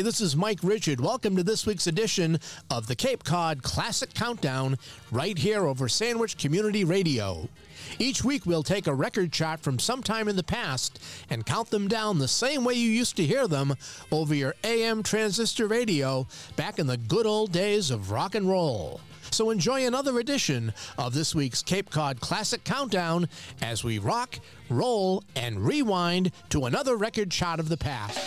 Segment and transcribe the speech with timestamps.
[0.00, 0.98] Hey, this is Mike Richard.
[0.98, 4.78] Welcome to this week's edition of the Cape Cod Classic Countdown
[5.10, 7.50] right here over Sandwich Community Radio.
[7.98, 11.86] Each week we'll take a record chart from sometime in the past and count them
[11.86, 13.74] down the same way you used to hear them
[14.10, 19.02] over your AM transistor radio back in the good old days of rock and roll.
[19.30, 23.28] So enjoy another edition of this week's Cape Cod Classic Countdown
[23.60, 24.38] as we rock,
[24.70, 28.18] roll, and rewind to another record chart of the past.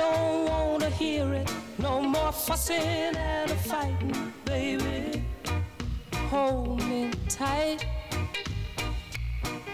[0.00, 1.48] Don't wanna hear it.
[1.78, 5.22] No more fussing and fighting, baby.
[6.30, 7.80] Hold me tight.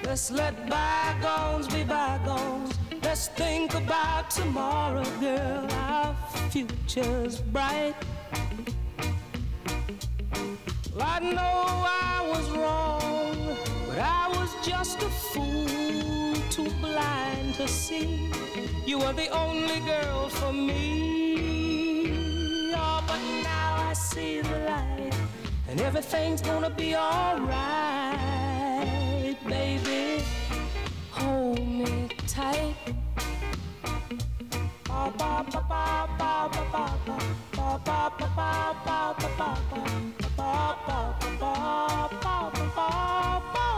[0.04, 2.72] Let's let bygones be bygones.
[3.04, 5.66] Let's think about tomorrow, girl.
[5.88, 6.16] Our
[6.50, 7.94] future's bright.
[11.14, 11.58] I know
[12.10, 13.56] I was wrong,
[13.86, 16.15] but I was just a fool,
[16.56, 18.30] too blind to see
[18.86, 22.08] you were the only girl for me.
[22.74, 25.12] Oh, but now I see the light,
[25.68, 27.46] and everything's gonna be alright,
[29.46, 30.24] baby.
[31.10, 32.74] Hold me tight.
[34.88, 37.04] Ba ba ba ba ba ba ba
[37.52, 38.50] ba ba ba
[38.86, 39.92] ba ba ba ba
[42.24, 43.10] ba
[43.54, 43.75] ba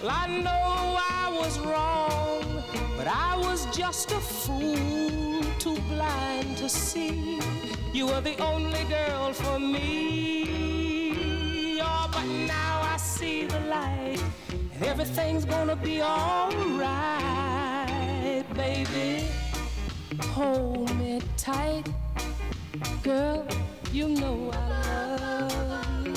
[0.00, 2.62] well, I know I was wrong,
[2.96, 7.40] but I was just a fool, too blind to see
[7.92, 11.00] you were the only girl for me.
[11.80, 14.22] Oh, but now I see the light,
[14.74, 16.84] and everything's gonna be alright,
[18.54, 19.47] baby.
[20.22, 21.84] Hold me tight,
[23.02, 23.46] girl.
[23.92, 26.14] You know I love you.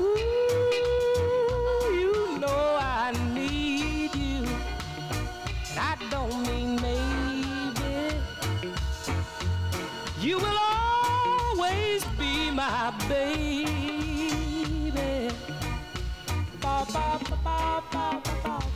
[0.00, 0.74] Ooh,
[1.94, 4.46] you know I need you.
[5.78, 8.16] I don't mean maybe.
[10.20, 13.70] You will always be my baby.
[16.60, 18.75] Ba ba ba ba ba ba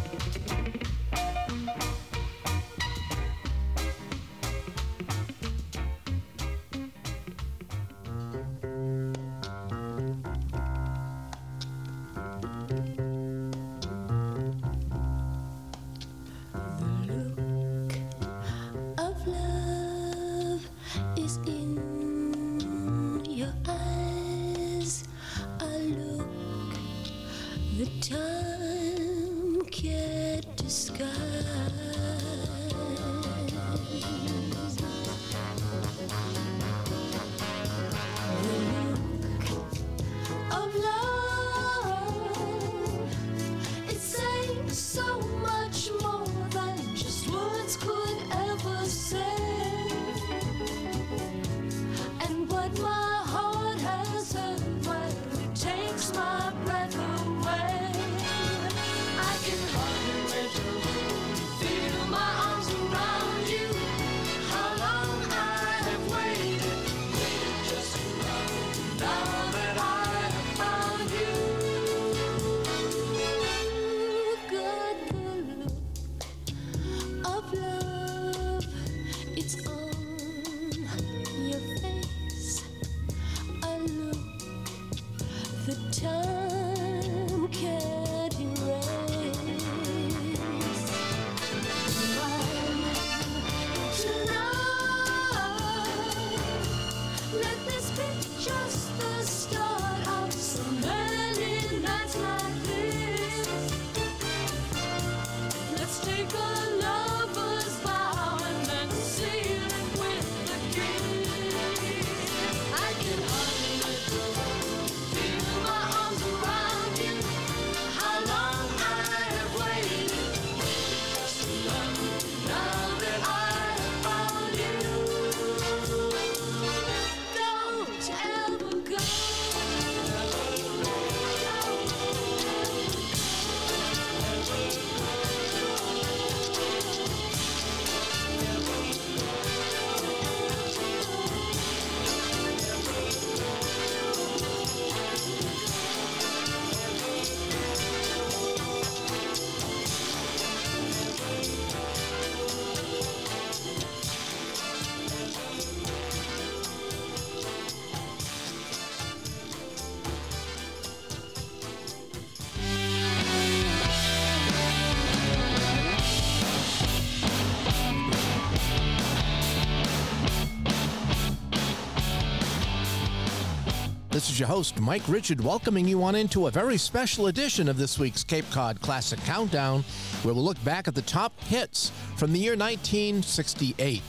[174.41, 178.23] your host, Mike Richard, welcoming you on into a very special edition of this week's
[178.23, 179.83] Cape Cod Classic Countdown,
[180.23, 184.01] where we'll look back at the top hits from the year 1968.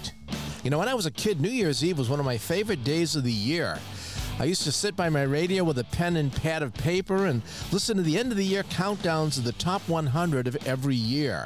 [0.65, 2.83] You know, when I was a kid, New Year's Eve was one of my favorite
[2.83, 3.79] days of the year.
[4.39, 7.43] I used to sit by my radio with a pen and pad of paper and
[7.71, 11.45] listen to the end of the year countdowns of the top 100 of every year.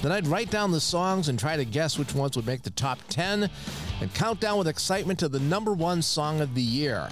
[0.00, 2.70] Then I'd write down the songs and try to guess which ones would make the
[2.70, 3.50] top 10
[4.00, 7.10] and count down with excitement to the number one song of the year.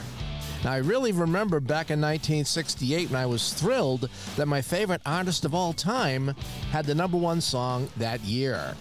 [0.64, 5.44] Now, I really remember back in 1968 when I was thrilled that my favorite artist
[5.44, 6.37] of all time
[6.70, 8.75] had the number one song that year.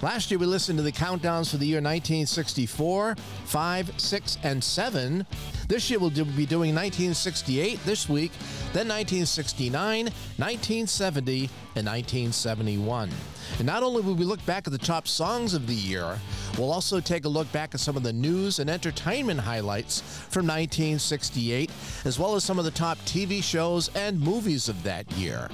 [0.00, 5.26] Last year, we listened to the countdowns for the year 1964, 5, 6, and 7.
[5.68, 8.30] This year, we'll do, be doing 1968 this week,
[8.72, 13.10] then 1969, 1970, and 1971.
[13.58, 16.20] And not only will we look back at the top songs of the year,
[16.56, 20.46] we'll also take a look back at some of the news and entertainment highlights from
[20.46, 21.70] 1968,
[22.04, 25.48] as well as some of the top TV shows and movies of that year.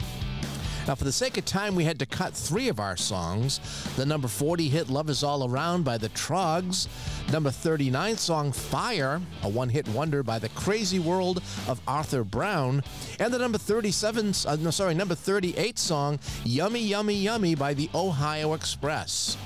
[0.87, 3.61] Now, for the sake of time, we had to cut three of our songs.
[3.97, 6.89] The number 40 hit Love Is All Around by the Troggs,
[7.33, 12.83] number 39 song Fire, a one hit wonder by the Crazy World of Arthur Brown,
[13.21, 17.89] and the number 37, uh, no, sorry, number 38 song Yummy Yummy Yummy by the
[17.95, 19.37] Ohio Express.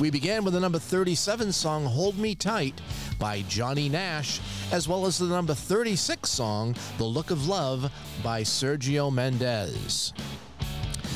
[0.00, 2.80] We began with the number 37 song Hold Me Tight
[3.18, 4.40] by Johnny Nash,
[4.72, 7.90] as well as the number 36 song The Look of Love
[8.22, 10.12] by Sergio Mendes.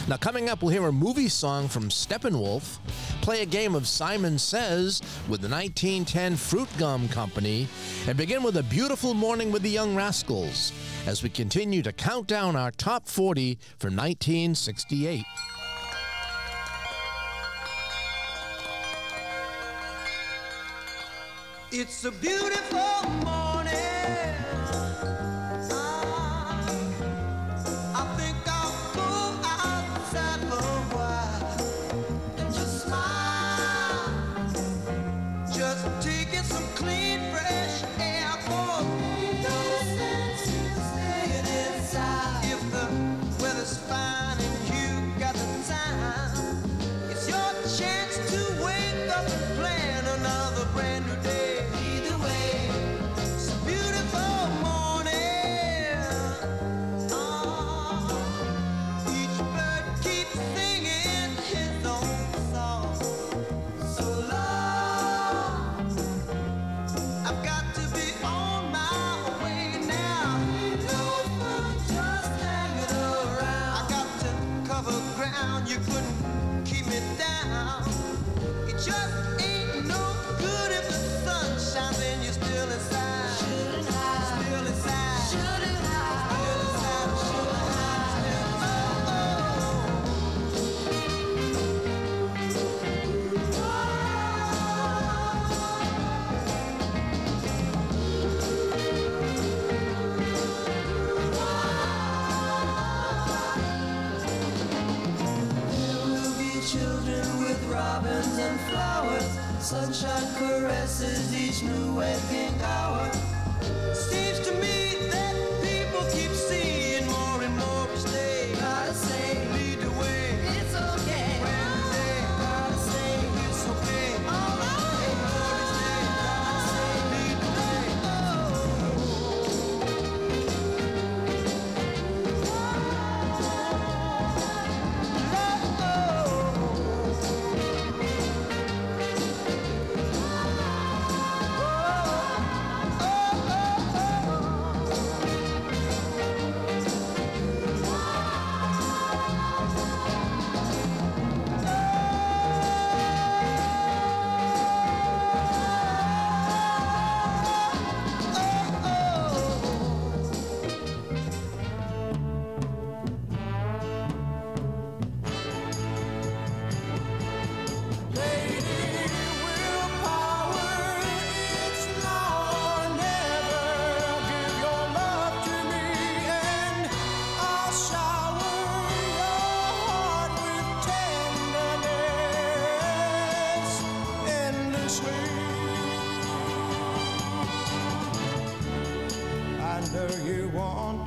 [0.09, 2.79] Now, coming up, we'll hear a movie song from Steppenwolf,
[3.21, 7.69] play a game of Simon Says with the 1910 Fruit Gum Company,
[8.09, 10.73] and begin with a beautiful morning with the Young Rascals
[11.07, 15.25] as we continue to count down our top 40 for 1968.
[21.71, 24.32] It's a beautiful morning.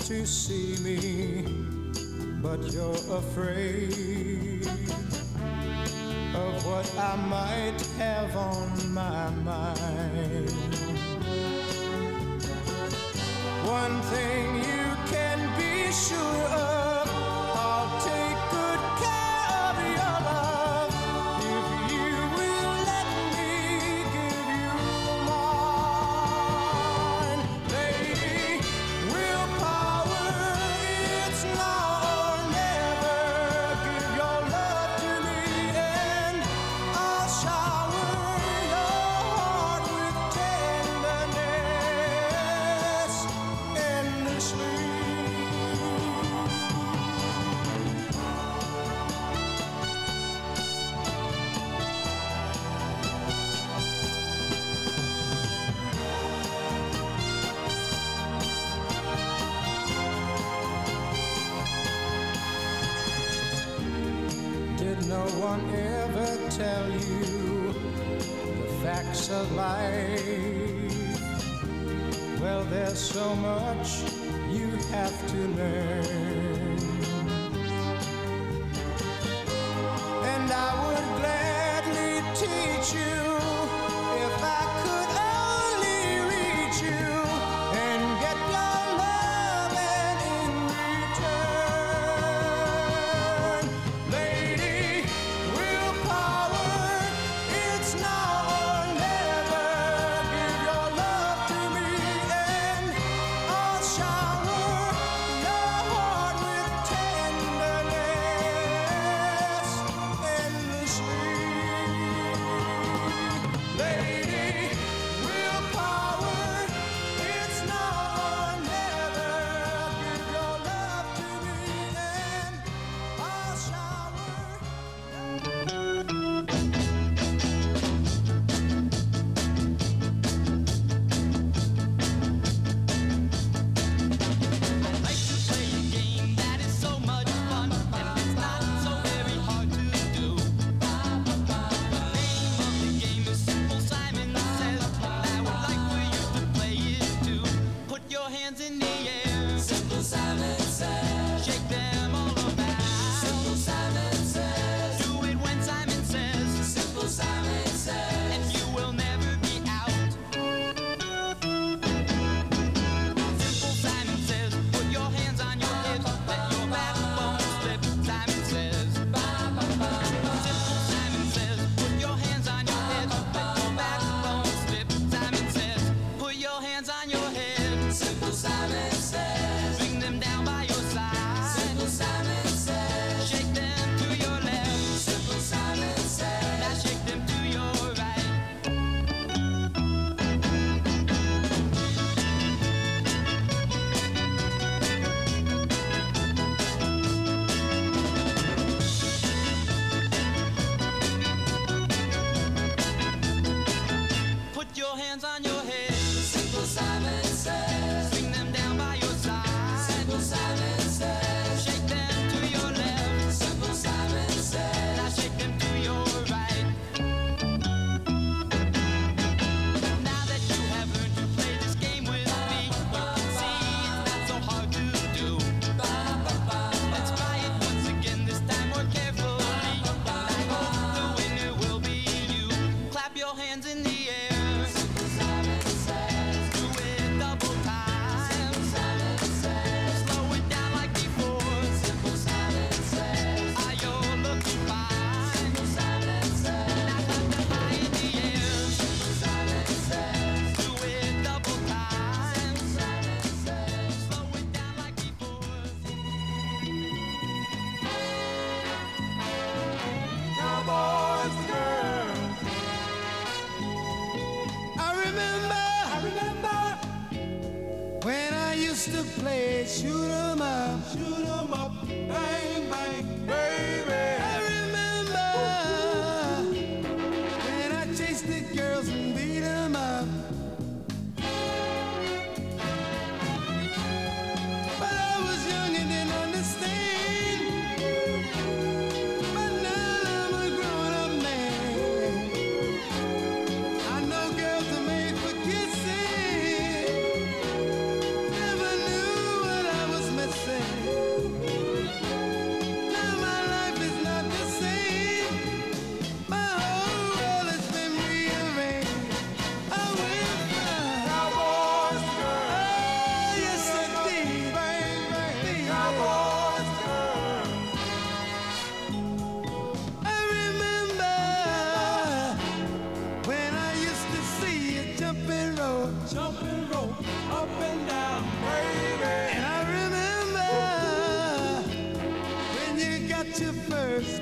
[0.06, 1.42] To see me,
[2.40, 3.85] but you're afraid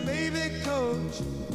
[0.05, 1.52] baby coach.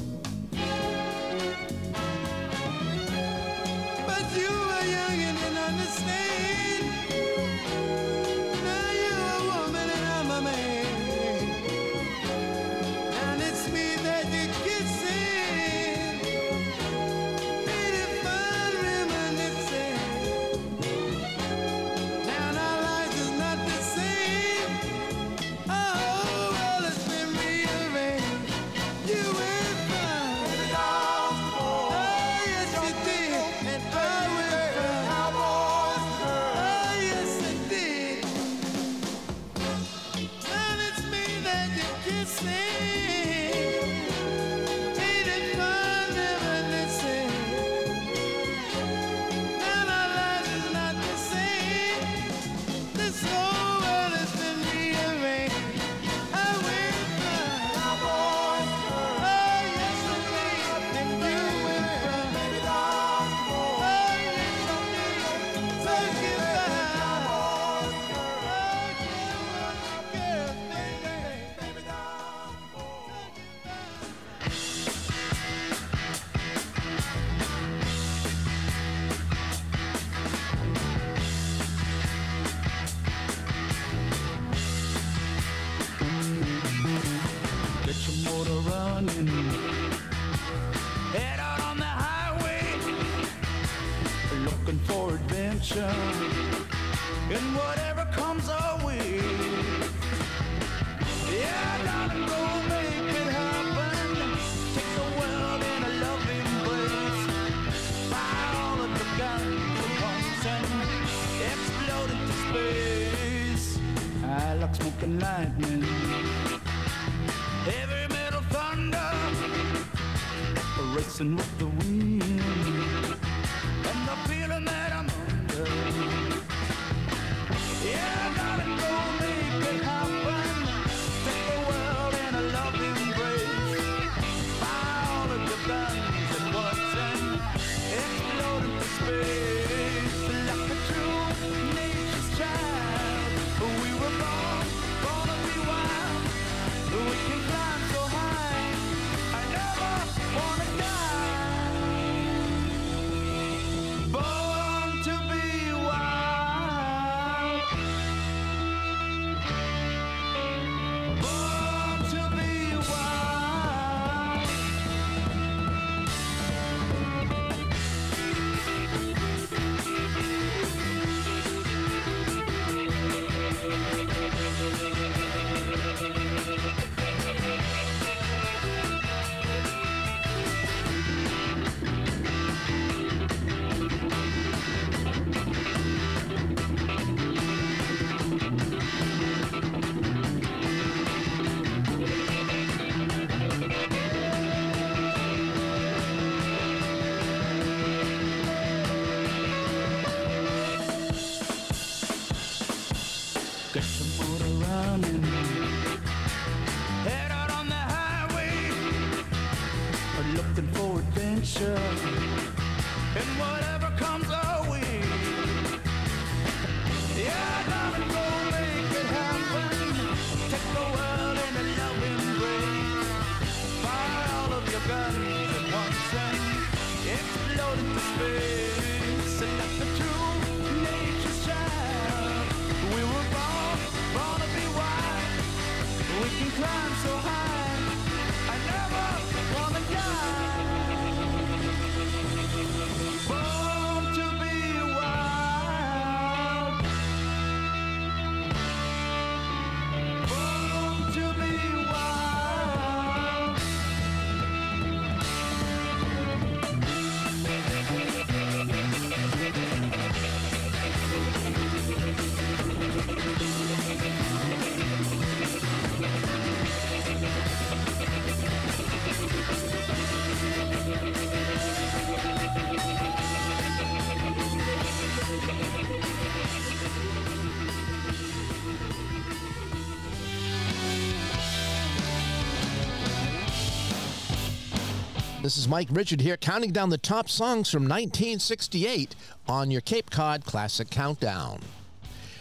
[285.48, 289.16] This is Mike Richard here, counting down the top songs from 1968
[289.48, 291.60] on your Cape Cod Classic Countdown.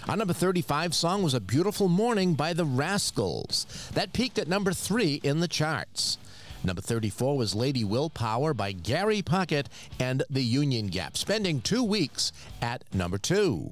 [0.10, 3.66] Our number 35 song was A Beautiful Morning by the Rascals.
[3.94, 6.18] That peaked at number three in the charts.
[6.66, 9.68] Number 34 was Lady Willpower by Gary Puckett
[10.02, 13.72] and the Union Gap, spending two weeks at number two.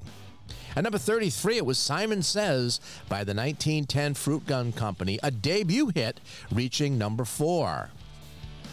[0.74, 5.90] At number 33, it was Simon Says by the 1910 Fruit Gum Company, a debut
[5.94, 6.20] hit
[6.50, 7.90] reaching number four.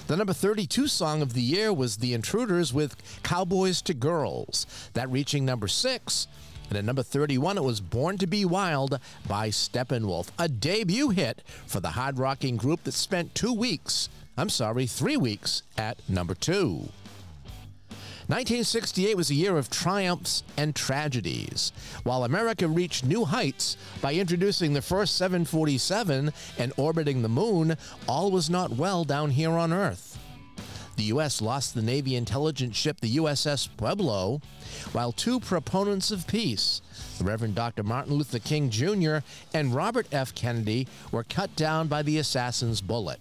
[0.08, 5.10] The number 32 song of the year was The Intruders with Cowboys to Girls, that
[5.10, 6.28] reaching number six.
[6.68, 11.42] And at number 31, it was Born to Be Wild by Steppenwolf, a debut hit
[11.66, 16.36] for the hard rocking group that spent two weeks, I'm sorry, three weeks at number
[16.36, 16.90] two.
[18.34, 21.72] 1968 was a year of triumphs and tragedies.
[22.02, 28.32] While America reached new heights by introducing the first 747 and orbiting the moon, all
[28.32, 30.18] was not well down here on Earth.
[30.96, 31.44] The U.S.
[31.44, 34.42] lost the Navy intelligence ship, the USS Pueblo,
[34.94, 36.82] while two proponents of peace,
[37.20, 37.84] the Reverend Dr.
[37.84, 39.18] Martin Luther King Jr.
[39.54, 40.34] and Robert F.
[40.34, 43.20] Kennedy, were cut down by the assassin's bullet.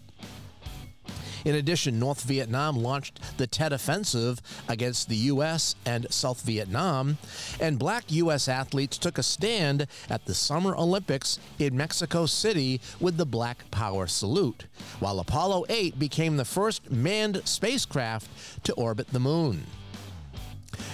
[1.44, 5.74] In addition, North Vietnam launched the Tet Offensive against the U.S.
[5.85, 7.18] and South Vietnam,
[7.61, 8.48] and black U.S.
[8.48, 14.07] athletes took a stand at the Summer Olympics in Mexico City with the Black Power
[14.07, 14.66] salute,
[15.00, 19.64] while Apollo 8 became the first manned spacecraft to orbit the moon.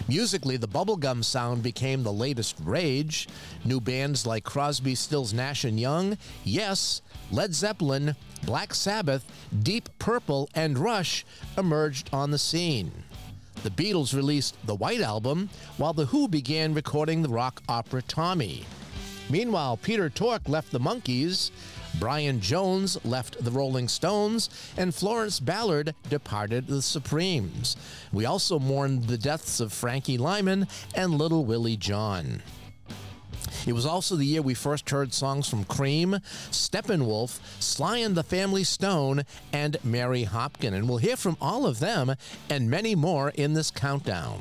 [0.08, 3.28] Musically, the bubblegum sound became the latest rage.
[3.64, 9.24] New bands like Crosby, Stills, Nash Young, Yes, Led Zeppelin, Black Sabbath,
[9.62, 11.24] Deep Purple, and Rush
[11.57, 12.92] emerged on the scene.
[13.62, 18.64] The Beatles released the White Album, while The Who began recording the rock opera Tommy.
[19.29, 21.51] Meanwhile, Peter Tork left the Monkees,
[21.98, 27.77] Brian Jones left the Rolling Stones, and Florence Ballard departed the Supremes.
[28.12, 32.42] We also mourned the deaths of Frankie Lymon and Little Willie John.
[33.66, 36.18] It was also the year we first heard songs from Cream,
[36.51, 40.75] Steppenwolf, Sly and the Family Stone, and Mary Hopkin.
[40.75, 42.14] And we'll hear from all of them
[42.49, 44.40] and many more in this countdown.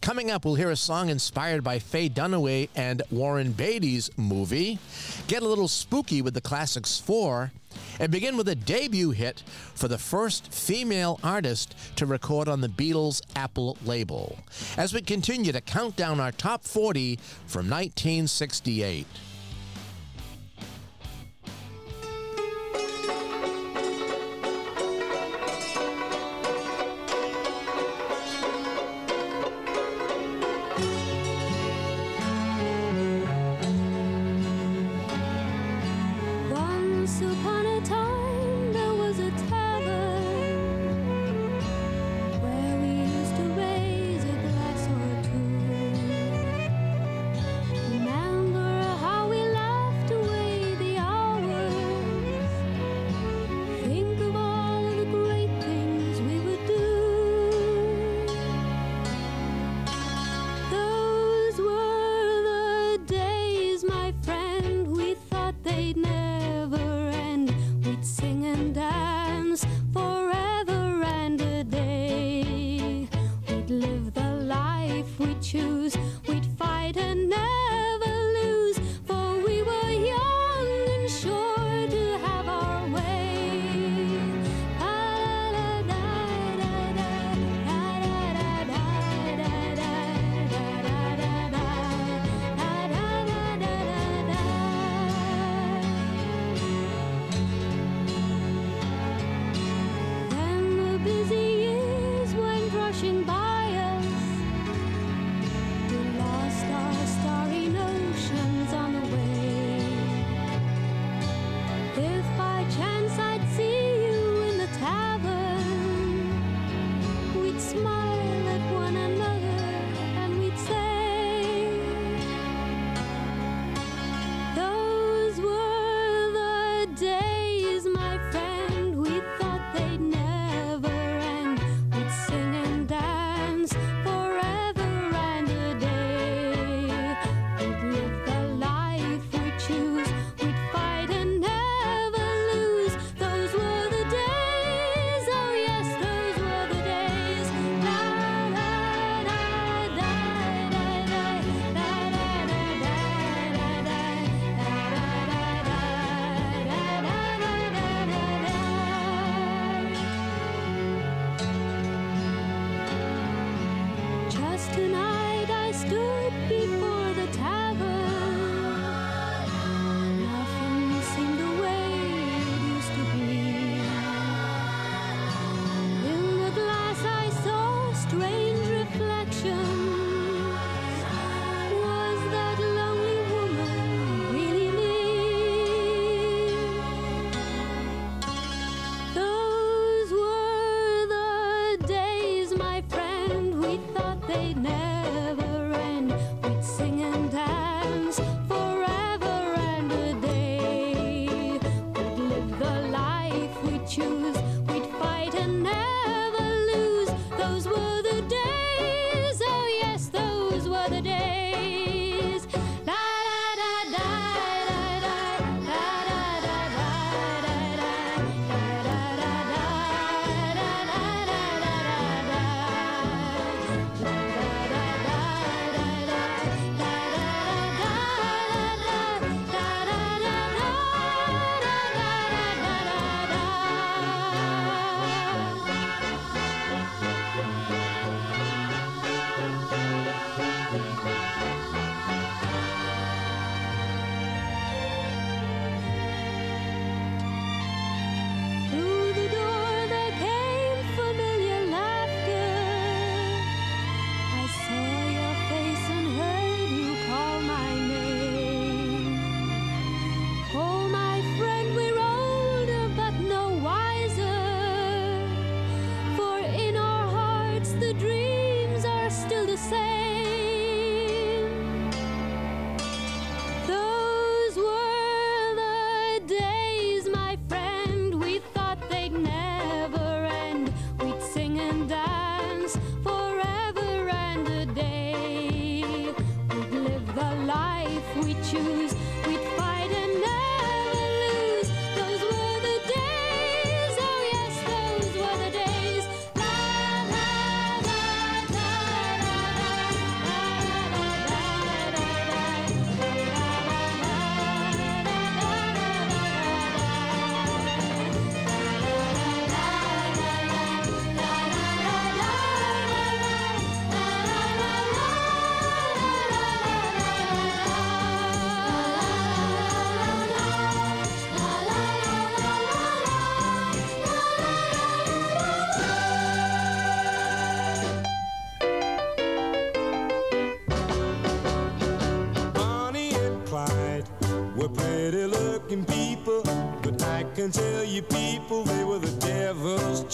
[0.00, 4.78] Coming up, we'll hear a song inspired by Faye Dunaway and Warren Beatty's movie,
[5.26, 7.50] get a little spooky with the Classics 4,
[8.00, 9.42] and begin with a debut hit
[9.74, 14.38] for the first female artist to record on the Beatles' Apple label,
[14.76, 19.06] as we continue to count down our top 40 from 1968.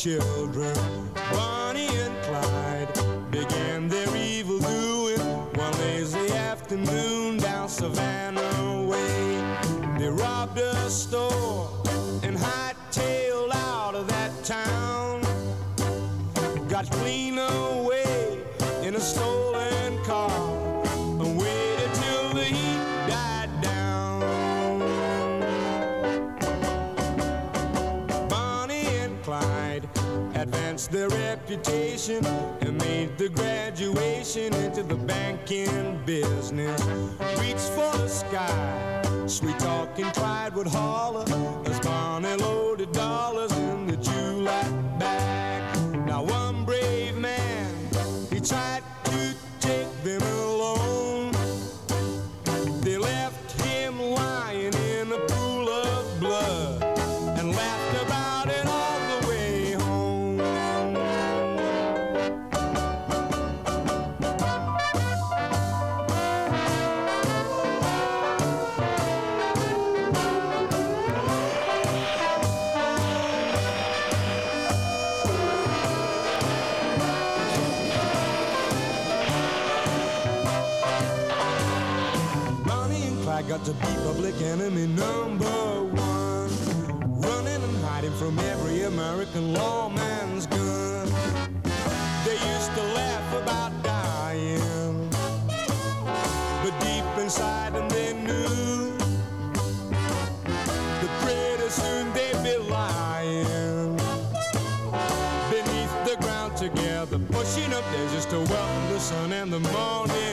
[0.03, 1.02] children.
[31.53, 32.25] reputation
[32.62, 36.83] and made the graduation into the banking business.
[37.38, 41.27] Reached for the sky, sweet talking pride would holler
[84.62, 87.20] enemy number one.
[87.20, 91.07] Running and hiding from every American lawman's gun.
[92.25, 95.09] They used to laugh about dying,
[96.62, 98.96] but deep inside them they knew
[101.01, 103.96] the pretty soon they'd be lying.
[105.51, 110.32] Beneath the ground together, pushing up, there's just a welcome the sun and the morning.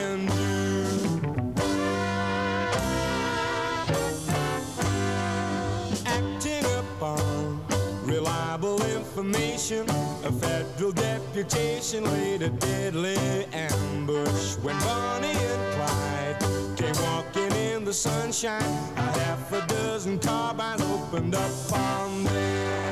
[9.72, 13.14] A federal deputation laid a deadly
[13.52, 18.64] ambush when Bonnie and Clyde came walking in the sunshine.
[18.96, 22.89] A half a dozen carbines opened up on them.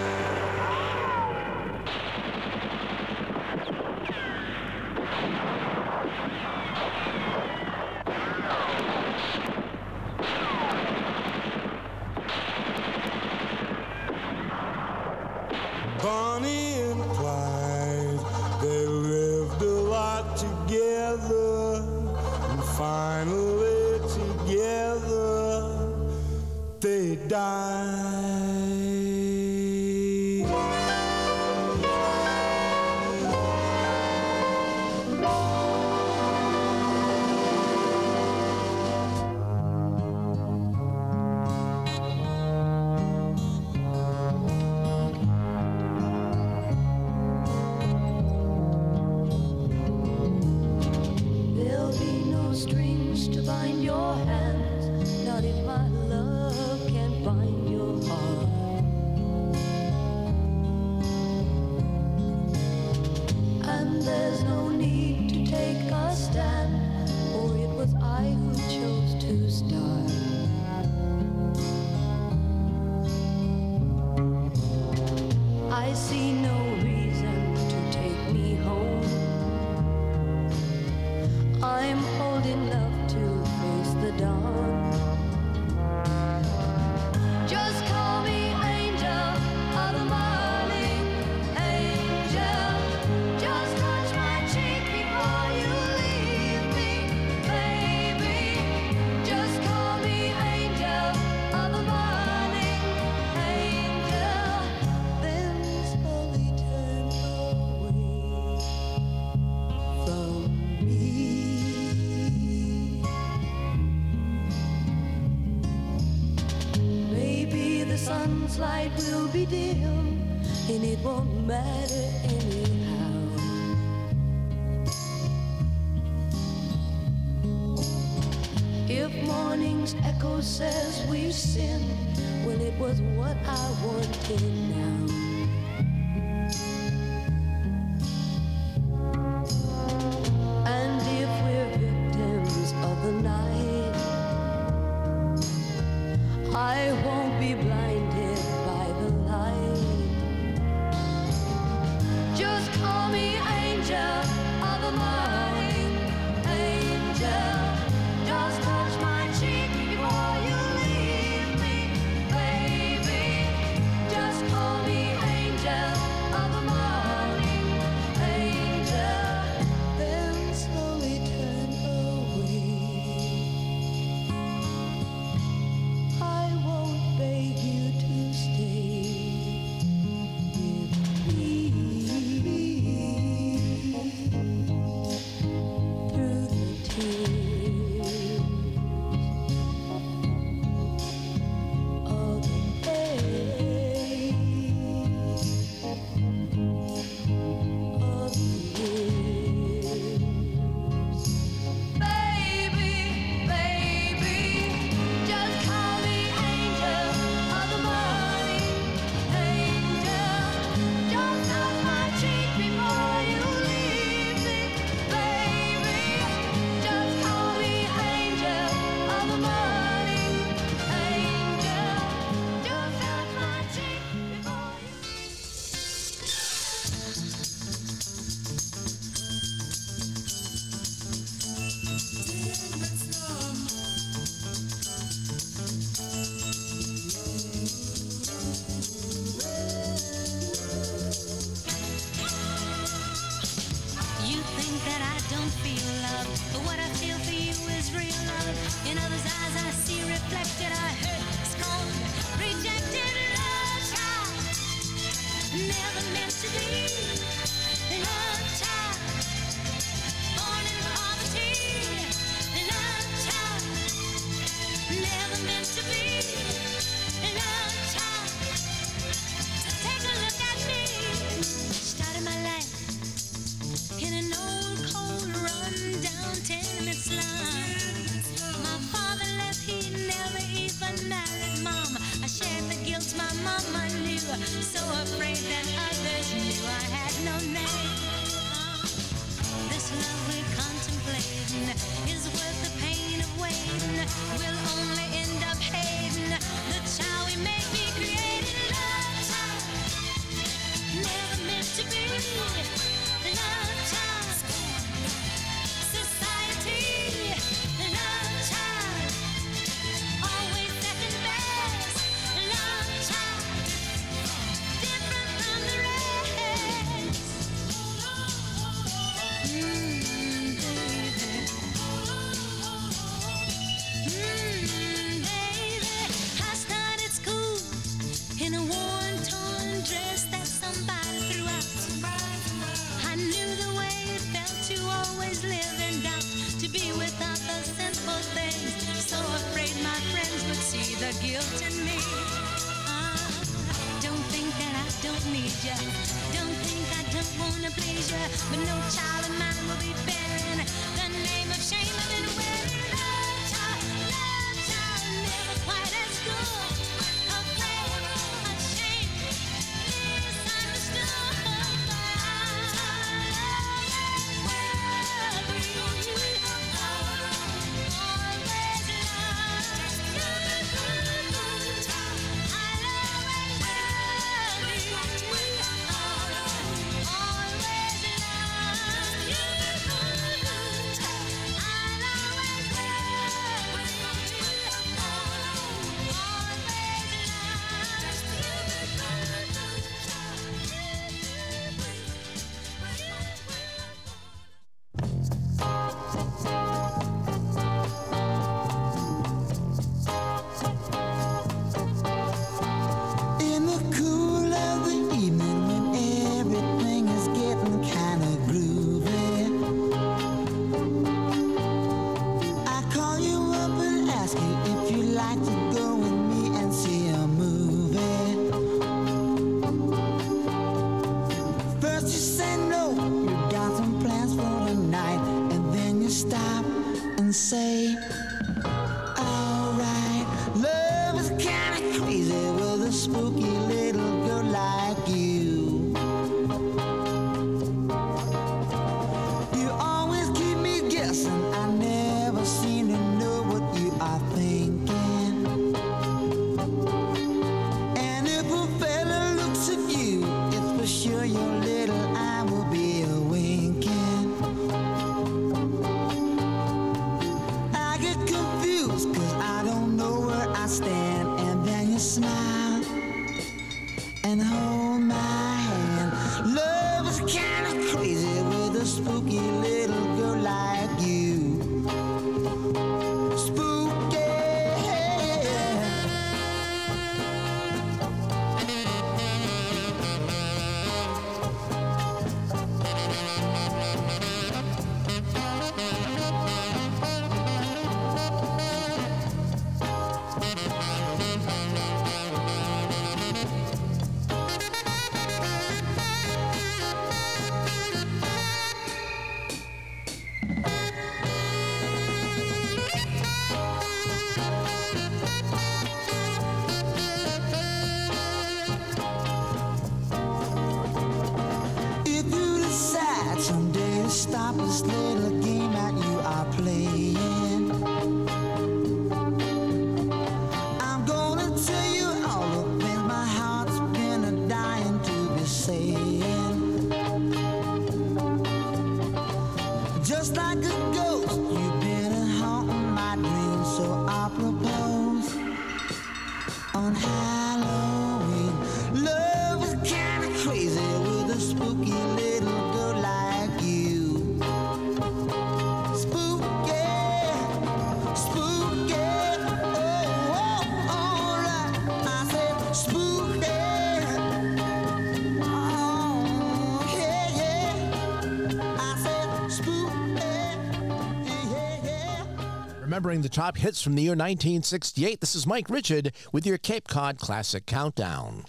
[563.09, 566.89] Remembering the top hits from the year 1968, this is Mike Richard with your Cape
[566.89, 568.45] Cod Classic Countdown.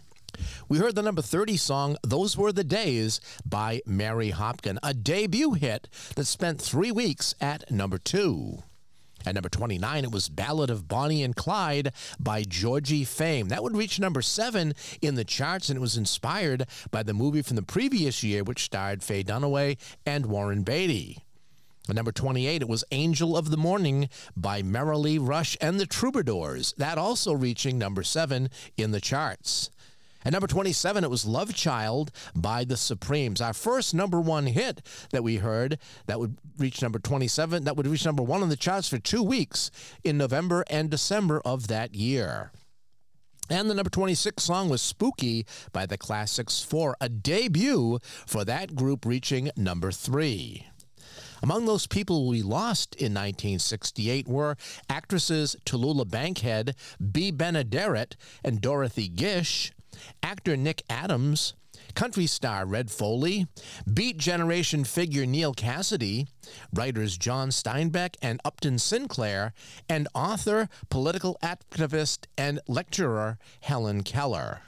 [0.67, 5.53] We heard the number 30 song, Those Were the Days, by Mary Hopkin, a debut
[5.53, 5.87] hit
[6.17, 8.63] that spent three weeks at number two.
[9.25, 13.47] At number 29, it was Ballad of Bonnie and Clyde by Georgie Fame.
[13.47, 17.43] That would reach number seven in the charts, and it was inspired by the movie
[17.43, 21.23] from the previous year, which starred Faye Dunaway and Warren Beatty.
[21.89, 26.73] At number 28, it was Angel of the Morning by Merrilee Rush and the Troubadours.
[26.77, 29.71] That also reaching number seven in the charts.
[30.23, 33.41] At number 27, it was Love Child by the Supremes.
[33.41, 37.87] Our first number one hit that we heard that would reach number 27, that would
[37.87, 39.71] reach number one on the charts for two weeks
[40.03, 42.51] in November and December of that year.
[43.49, 48.75] And the number 26 song was Spooky by the Classics 4, a debut for that
[48.75, 50.68] group reaching number three.
[51.41, 54.57] Among those people we lost in 1968 were
[54.89, 56.75] actresses Tallulah Bankhead,
[57.11, 59.71] Bea Benaderet, and Dorothy Gish,
[60.21, 61.53] actor Nick Adams,
[61.95, 63.47] country star Red Foley,
[63.91, 66.27] Beat Generation figure Neal Cassady,
[66.73, 69.53] writers John Steinbeck and Upton Sinclair,
[69.87, 74.61] and author, political activist, and lecturer Helen Keller.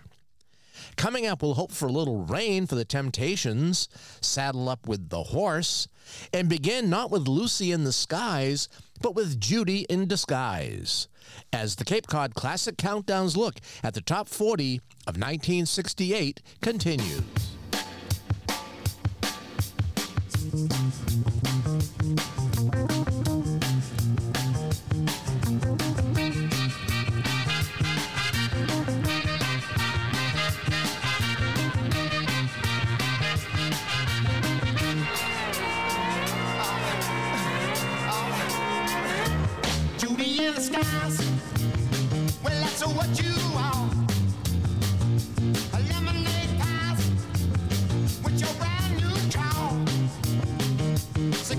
[0.96, 3.89] Coming up, we'll hope for a little rain for the Temptations,
[4.22, 5.88] saddle up with the horse,
[6.34, 8.68] and begin not with Lucy in the skies,
[9.02, 11.08] but with Judy in disguise.
[11.52, 17.22] As the Cape Cod Classic Countdowns look at the top 40 of 1968 continues.
[40.74, 43.89] Well, that's what you are.
[45.74, 46.53] A lemonade
[48.24, 49.76] with your brand new car.
[51.17, 51.51] It's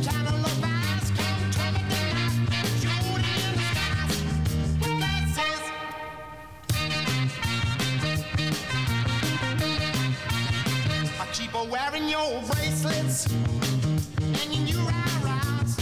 [11.20, 15.76] I keep on wearing your bracelets and your new rah-rahs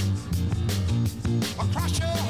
[1.60, 2.29] across your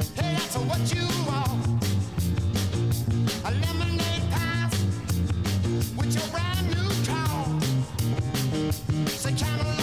[0.00, 0.38] Say,
[9.34, 9.77] channel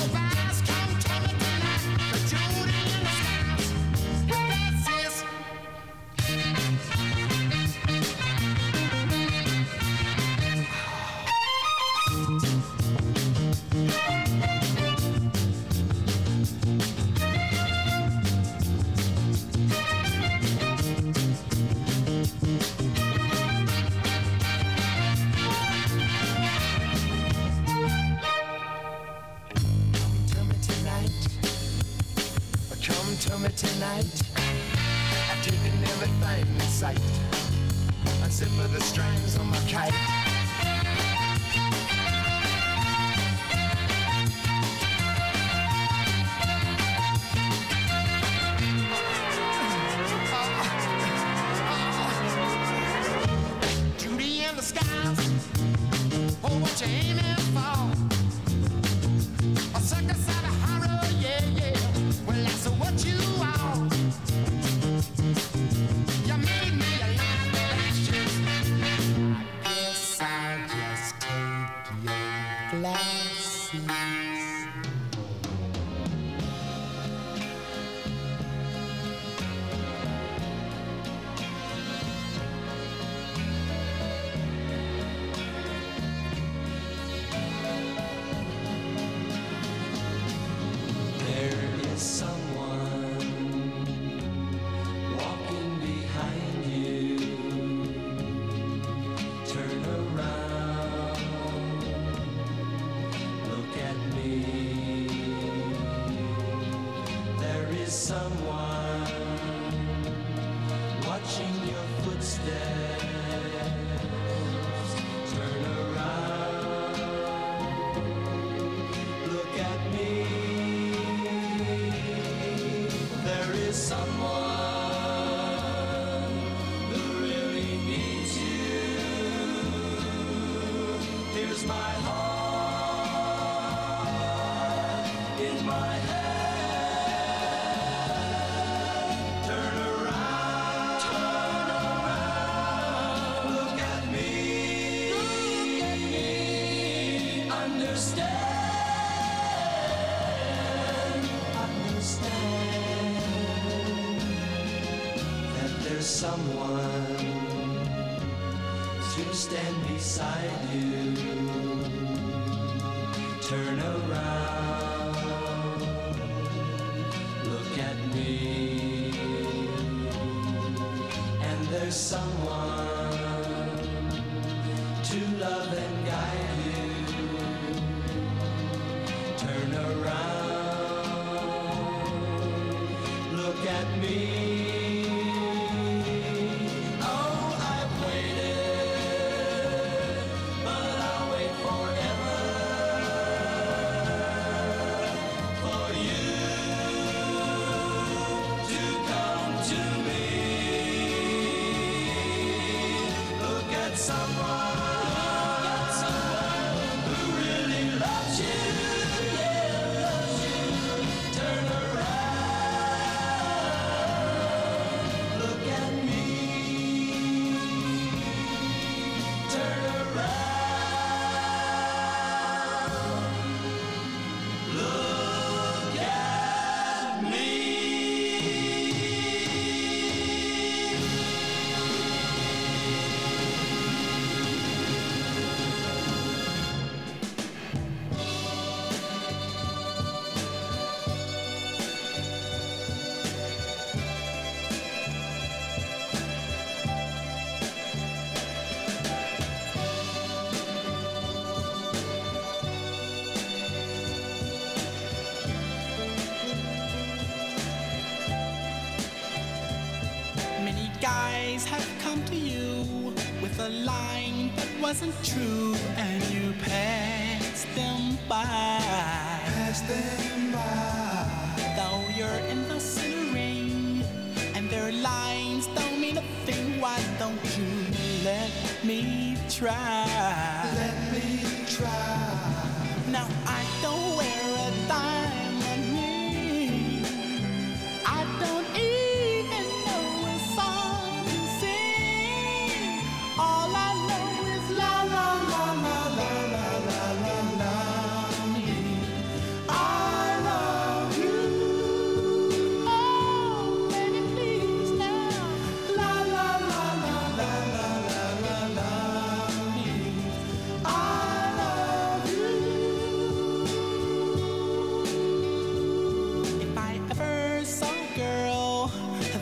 [262.15, 265.64] come to you with a line that wasn't true.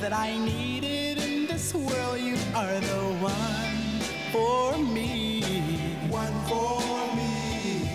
[0.04, 2.20] that I needed in this world.
[2.20, 4.02] You are the one
[4.34, 5.40] for me.
[6.10, 6.82] One for
[7.16, 7.88] me.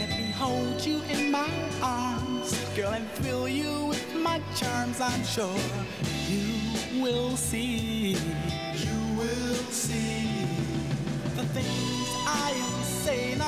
[0.00, 1.48] Let me hold you in my
[1.80, 5.00] arms, girl, and fill you with my charms.
[5.00, 5.60] I'm sure
[6.26, 8.16] you will see.
[8.84, 10.48] You will see.
[11.36, 13.40] The things I am saying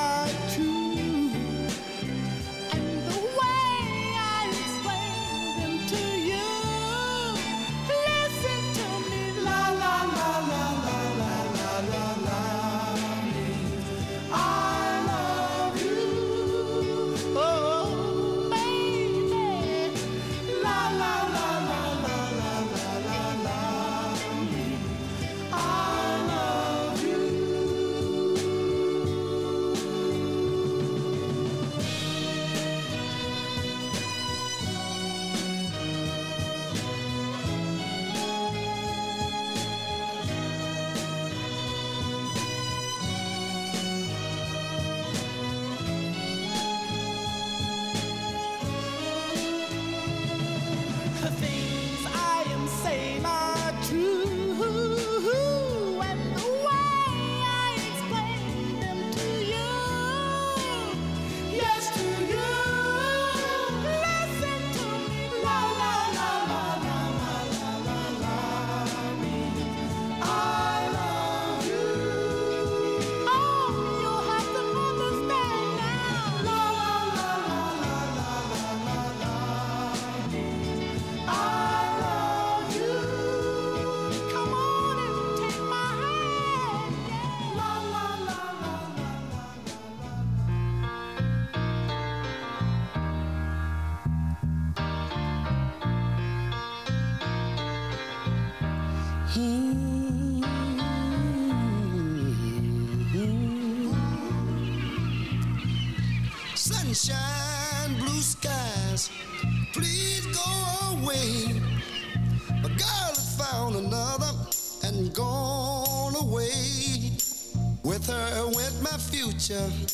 [119.54, 119.93] you.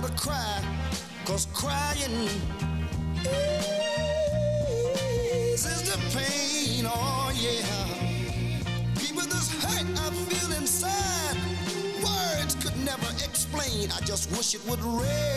[0.00, 0.62] how to cry,
[1.24, 2.28] cause crying
[5.54, 8.94] is the pain, oh yeah.
[8.94, 11.36] People, this hurt I feel inside,
[12.04, 13.90] words could never explain.
[13.90, 15.27] I just wish it would rain.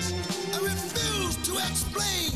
[0.00, 2.32] I refuse to explain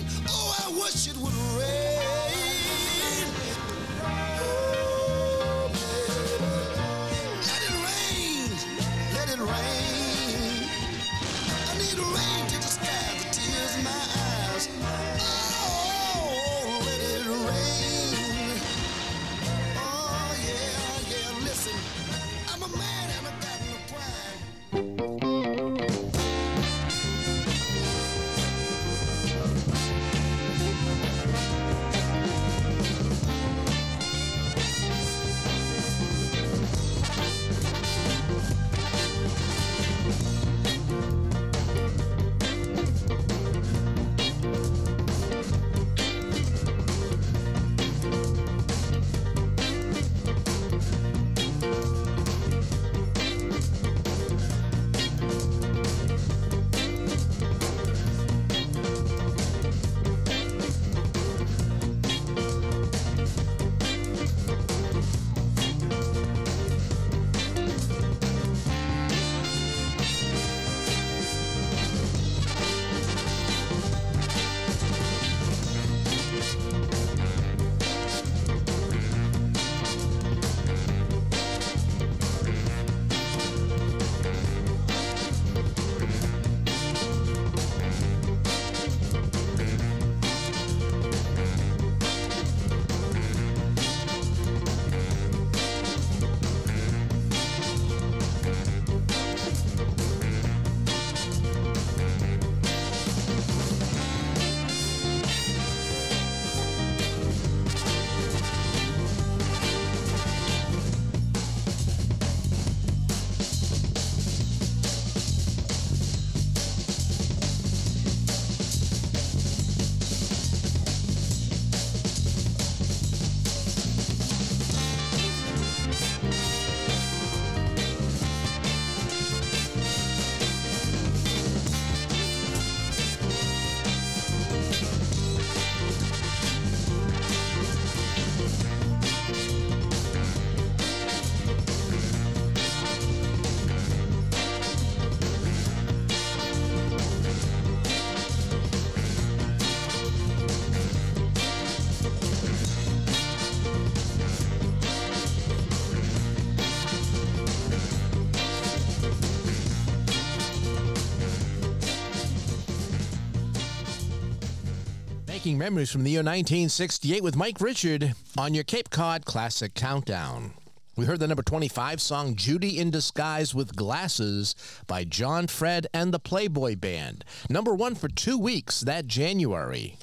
[165.45, 170.55] Making memories from the year 1968 with Mike Richard on your Cape Cod Classic Countdown.
[170.97, 174.55] We heard the number 25 song Judy in Disguise with Glasses
[174.87, 177.27] by John Fred and the Playboy Band.
[177.51, 179.99] Number one for two weeks that January.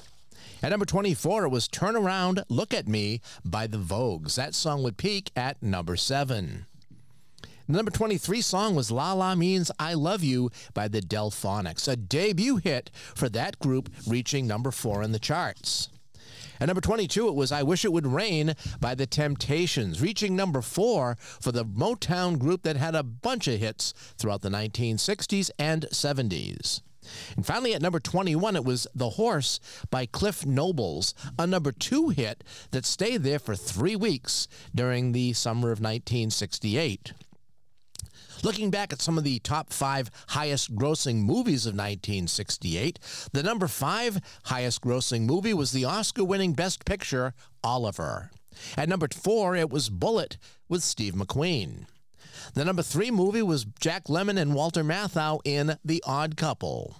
[0.62, 4.36] At number 24, it was Turn Around, Look at Me by the Vogues.
[4.36, 6.66] That song would peak at number seven.
[7.68, 11.94] The number 23 song was La La Means I Love You by the Delfonics, a
[11.94, 15.88] debut hit for that group, reaching number four in the charts.
[16.60, 20.60] At number 22, it was I Wish It Would Rain by The Temptations, reaching number
[20.60, 25.86] four for the Motown group that had a bunch of hits throughout the 1960s and
[25.92, 26.80] 70s.
[27.36, 29.60] And finally, at number 21, it was The Horse
[29.90, 35.32] by Cliff Nobles, a number two hit that stayed there for three weeks during the
[35.32, 37.12] summer of 1968.
[38.42, 42.98] Looking back at some of the top five highest grossing movies of 1968,
[43.32, 48.32] the number five highest grossing movie was the Oscar winning Best Picture, Oliver.
[48.76, 50.38] At number four, it was Bullitt
[50.68, 51.86] with Steve McQueen.
[52.54, 56.96] The number three movie was Jack Lemmon and Walter Matthau in The Odd Couple.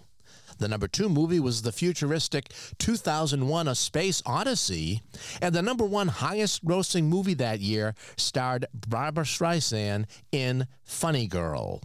[0.62, 5.02] The number two movie was the futuristic 2001 A Space Odyssey.
[5.40, 11.82] And the number one highest grossing movie that year starred Barbra Streisand in Funny Girl.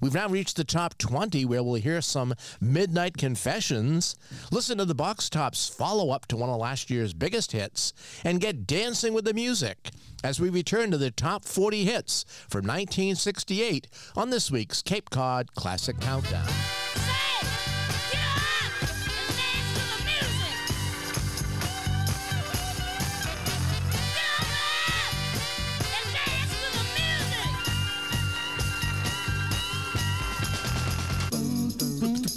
[0.00, 4.16] We've now reached the top 20 where we'll hear some Midnight Confessions,
[4.50, 7.92] listen to the Box Tops follow up to one of last year's biggest hits,
[8.24, 9.90] and get dancing with the music
[10.24, 15.54] as we return to the top 40 hits from 1968 on this week's Cape Cod
[15.54, 16.48] Classic Countdown.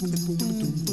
[0.06, 0.83] Dance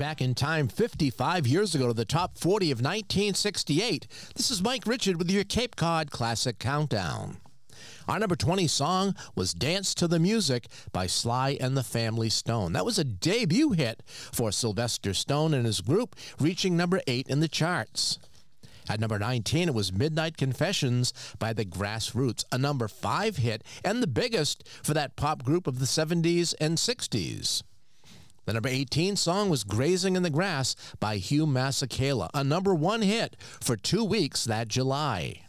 [0.00, 4.86] back in time 55 years ago to the top 40 of 1968, this is Mike
[4.86, 7.36] Richard with your Cape Cod Classic Countdown.
[8.08, 12.72] Our number 20 song was Dance to the Music by Sly and the Family Stone.
[12.72, 17.40] That was a debut hit for Sylvester Stone and his group, reaching number 8 in
[17.40, 18.18] the charts.
[18.88, 24.02] At number 19, it was Midnight Confessions by the Grassroots, a number 5 hit and
[24.02, 27.64] the biggest for that pop group of the 70s and 60s.
[28.50, 33.00] The number 18 song was Grazing in the Grass by Hugh Masekela, a number one
[33.00, 35.42] hit for two weeks that July.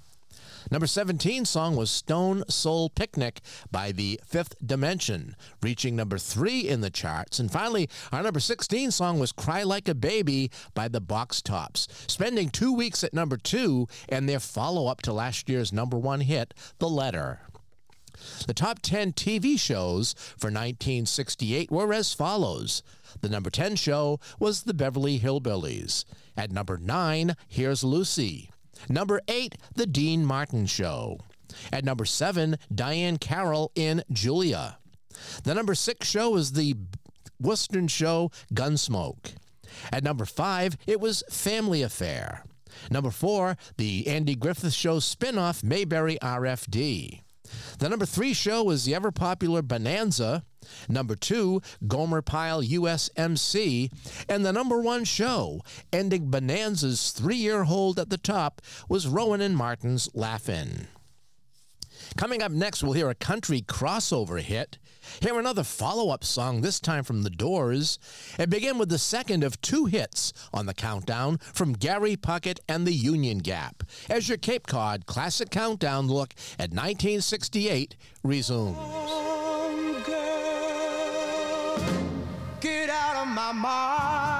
[0.69, 3.41] Number 17 song was Stone Soul Picnic
[3.71, 7.39] by the Fifth Dimension, reaching number three in the charts.
[7.39, 11.87] And finally, our number 16 song was Cry Like a Baby by the Box Tops,
[12.05, 16.21] spending two weeks at number two and their follow up to last year's number one
[16.21, 17.39] hit, The Letter.
[18.47, 22.83] The top 10 TV shows for 1968 were as follows.
[23.21, 26.05] The number 10 show was The Beverly Hillbillies.
[26.37, 28.51] At number 9, Here's Lucy.
[28.89, 31.19] Number 8, The Dean Martin Show.
[31.71, 34.77] At number 7, Diane Carroll in Julia.
[35.43, 36.75] The number 6 show was the
[37.39, 39.33] Western show Gunsmoke.
[39.91, 42.43] At number 5, it was Family Affair.
[42.89, 47.21] Number 4, the Andy Griffith Show spin-off Mayberry RFD.
[47.79, 50.43] The number three show was the ever popular Bonanza.
[50.87, 53.91] Number two, Gomer Pyle USMC.
[54.29, 55.61] And the number one show,
[55.91, 60.87] ending Bonanza's three year hold at the top, was Rowan and Martin's Laugh-In.
[62.17, 64.77] Coming up next, we'll hear a country crossover hit,
[65.21, 67.97] hear another follow up song, this time from The Doors,
[68.37, 72.85] and begin with the second of two hits on the countdown from Gary Puckett and
[72.85, 78.77] the Union Gap, as your Cape Cod Classic Countdown look at 1968 resumes.
[82.59, 84.30] Get out of my mind.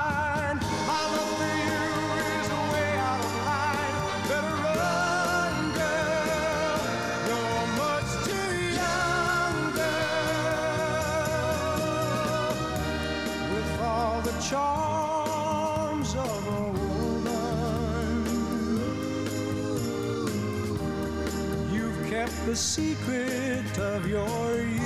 [22.52, 24.82] The secret of your youth.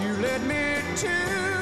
[0.00, 1.53] You led me to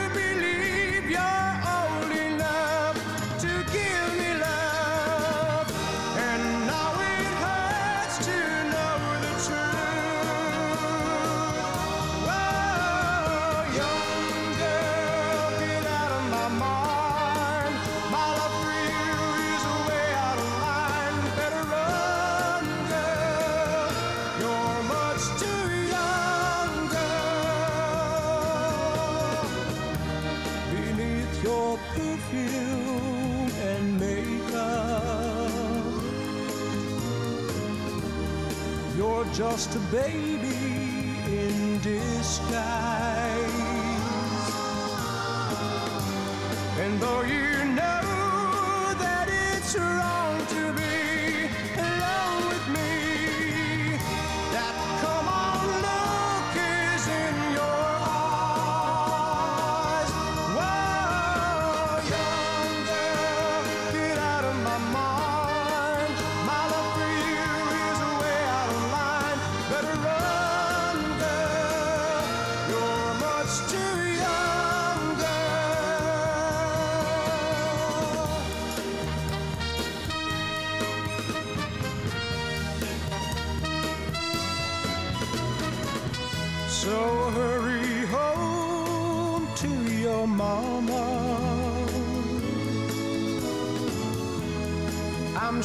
[39.53, 40.32] you're a baby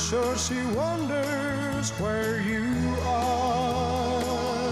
[0.10, 2.64] sure she wonders where you
[3.06, 4.72] are.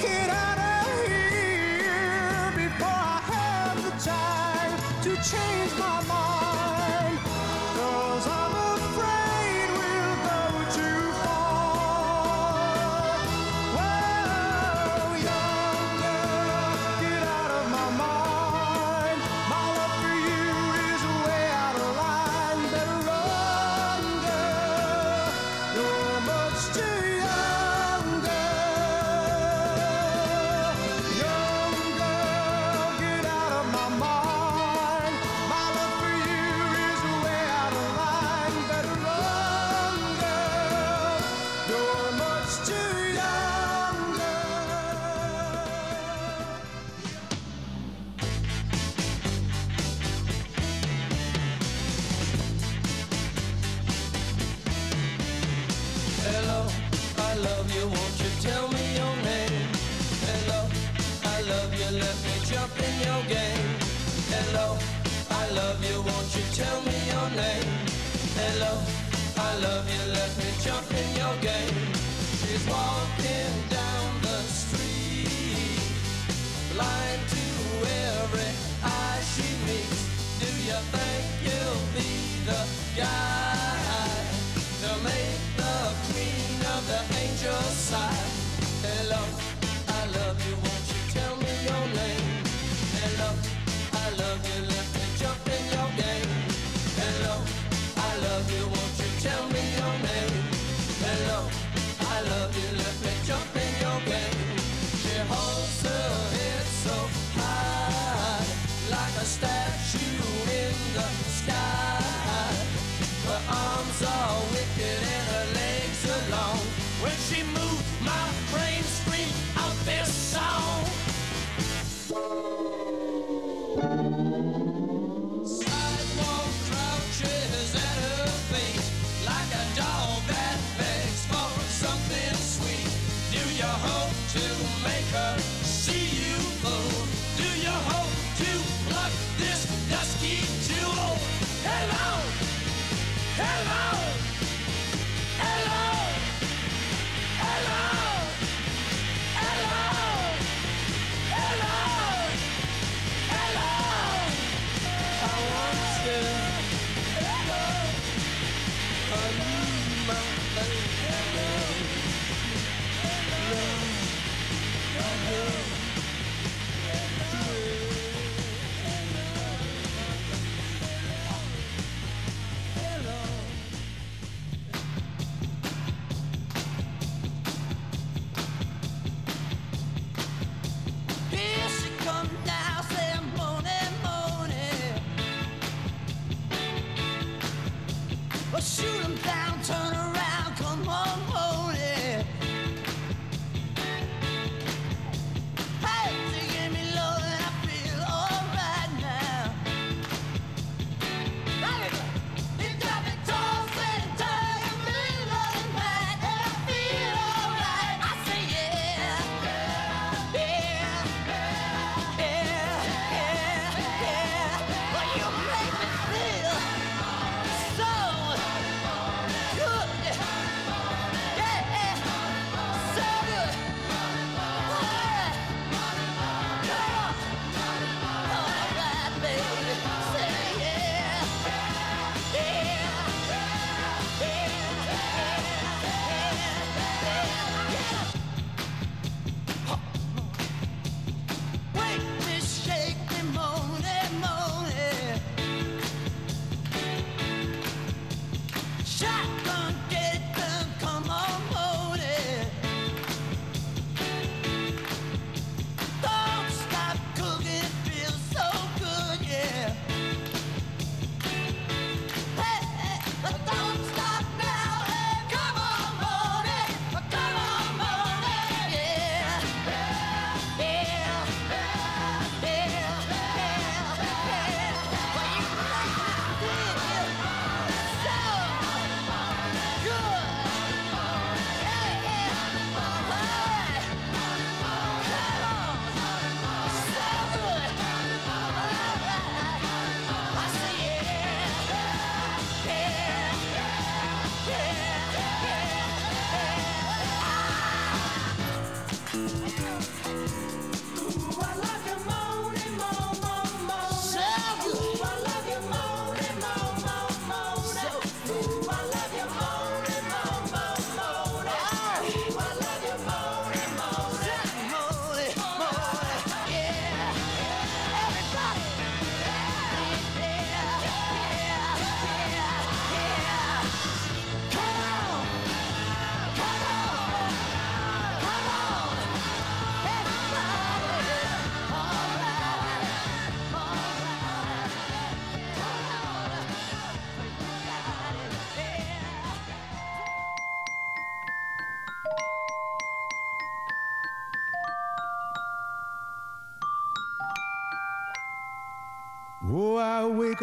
[0.00, 5.93] Get out of here before I have the time to change my.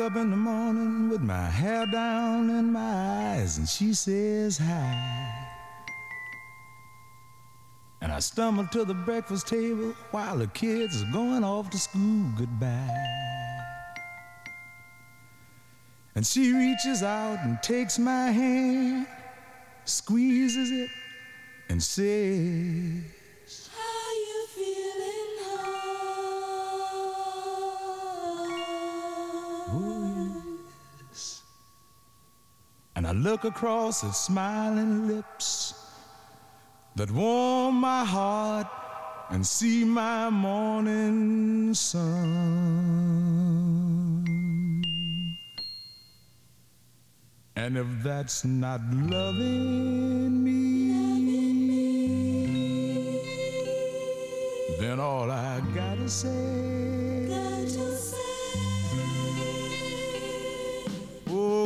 [0.01, 5.47] Up in the morning with my hair down in my eyes, and she says hi.
[8.01, 12.25] And I stumble to the breakfast table while the kids are going off to school
[12.35, 13.11] goodbye.
[16.15, 19.05] And she reaches out and takes my hand,
[19.85, 20.89] squeezes it,
[21.69, 23.03] and says,
[33.21, 35.75] look across at smiling lips
[36.95, 38.67] that warm my heart
[39.29, 42.01] and see my morning sun.
[47.55, 50.91] And if that's not loving me,
[54.79, 56.70] then all I gotta say.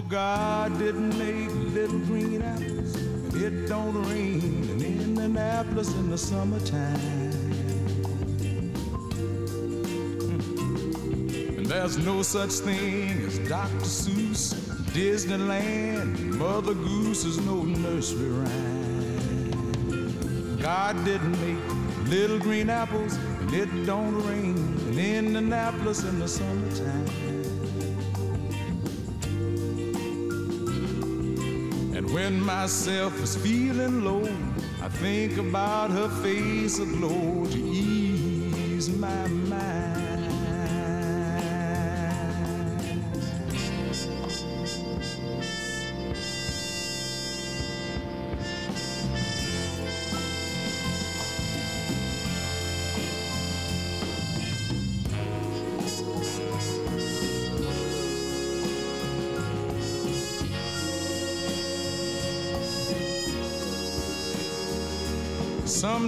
[0.09, 6.95] God didn't make little green apples, and it don't rain in Indianapolis in the summertime.
[11.57, 13.79] And there's no such thing as Dr.
[13.79, 14.53] Seuss,
[14.93, 19.55] Disneyland, Mother Goose is no nursery rhyme.
[20.61, 21.57] God didn't make
[22.11, 24.55] little green apples, and it don't rain
[24.89, 27.54] in Indianapolis in the summertime.
[32.15, 34.23] When myself is feeling low,
[34.81, 37.45] I think about her face aglow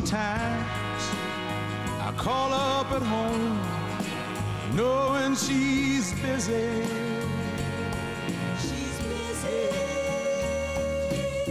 [0.08, 1.04] Sometimes
[2.00, 3.60] I call up at home,
[4.74, 6.86] knowing she's busy.
[8.58, 9.68] She's busy.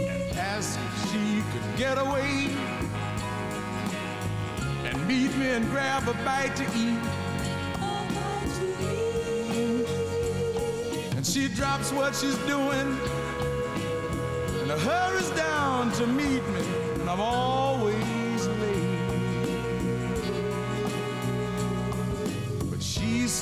[0.01, 2.49] And ask if she could get away
[4.85, 6.97] and meet me and grab a bite to eat.
[11.15, 12.97] And she drops what she's doing
[14.61, 16.56] and hurries down to meet me,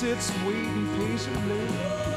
[0.06, 1.66] sits waiting patiently,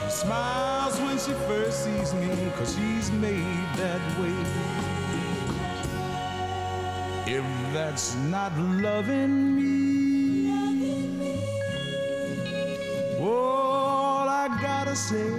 [0.10, 4.38] smiles when she first sees me, cause she's made that way.
[7.26, 7.44] If
[7.74, 10.52] that's not loving me,
[13.20, 15.32] all I gotta say.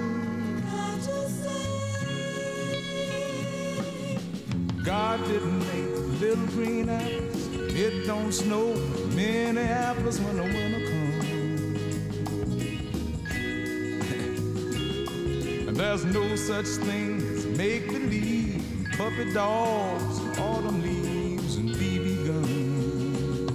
[4.85, 7.47] God didn't make little green apples.
[7.85, 10.80] It don't snow in Minneapolis when the winter
[15.81, 18.63] there's no such thing as make believe,
[18.99, 23.51] puppy dogs, autumn leaves, and BB guns.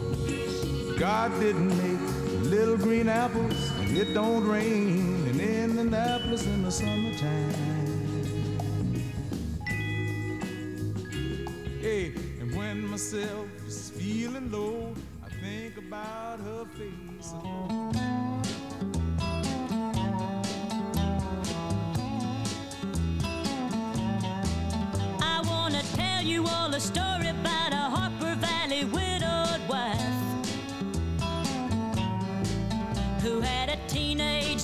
[1.00, 2.02] God didn't make
[2.50, 3.72] little green apples.
[3.78, 7.54] and It don't rain in Indianapolis in the summertime.
[11.80, 17.75] Hey, and when myself is feeling low, I think about her face.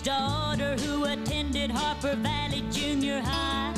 [0.04, 3.74] Daughter who attended Harper Valley Junior High.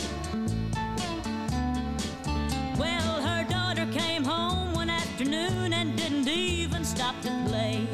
[2.77, 7.87] Well, her daughter came home one afternoon and didn't even stop to play.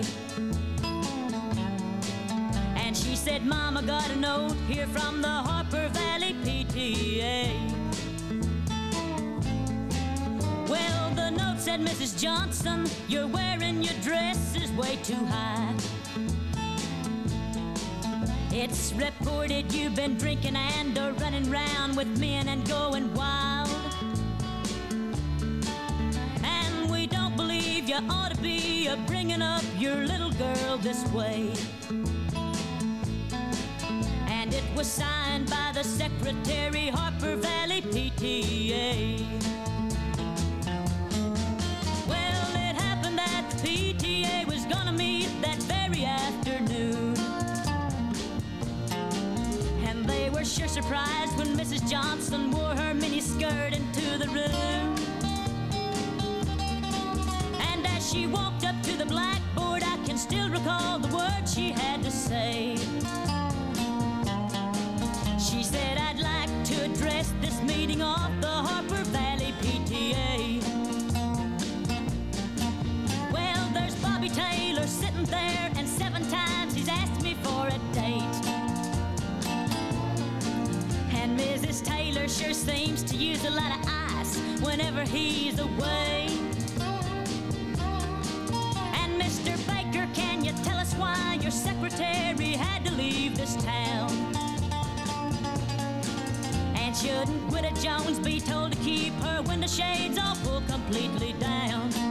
[2.76, 7.50] And she said, Mama got a note here from the Harper Valley PTA.
[10.70, 12.22] Well, the note said, Mrs.
[12.22, 15.76] Johnson, you're wearing your dress is way too high.
[18.62, 23.70] It's reported you've been drinking and are running round with men and going wild.
[26.44, 31.08] And we don't believe you ought to be a bringing up your little girl this
[31.14, 31.54] way.
[34.28, 39.69] And it was signed by the secretary, Harper Valley PTA.
[50.90, 51.88] Surprised when Mrs.
[51.88, 54.96] Johnson wore her mini skirt into the room.
[57.70, 61.74] And as she walked up to the blackboard, I can still recall the words she
[61.74, 62.76] had to say.
[65.38, 70.64] She said, I'd like to address this meeting of the Harper Valley PTA.
[73.32, 75.59] Well, there's Bobby Taylor sitting there,
[82.20, 82.44] Mrs.
[82.44, 86.28] Sure seems to use a lot of ice whenever he's away.
[88.94, 89.56] And Mr.
[89.68, 94.12] Baker, can you tell us why your secretary had to leave this town?
[96.76, 102.09] And shouldn't Widow Jones be told to keep her window shades all pulled completely down?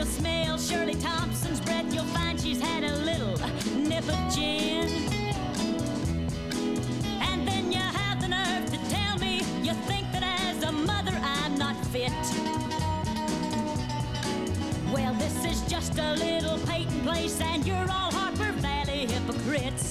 [0.00, 3.36] And if you smell Shirley Thompson's breath, you'll find she's had a little
[3.76, 4.88] nip of gin.
[7.20, 11.12] And then you have the nerve to tell me you think that as a mother
[11.22, 12.12] I'm not fit.
[14.90, 19.89] Well, this is just a little Peyton place, and you're all Harper Valley hypocrites.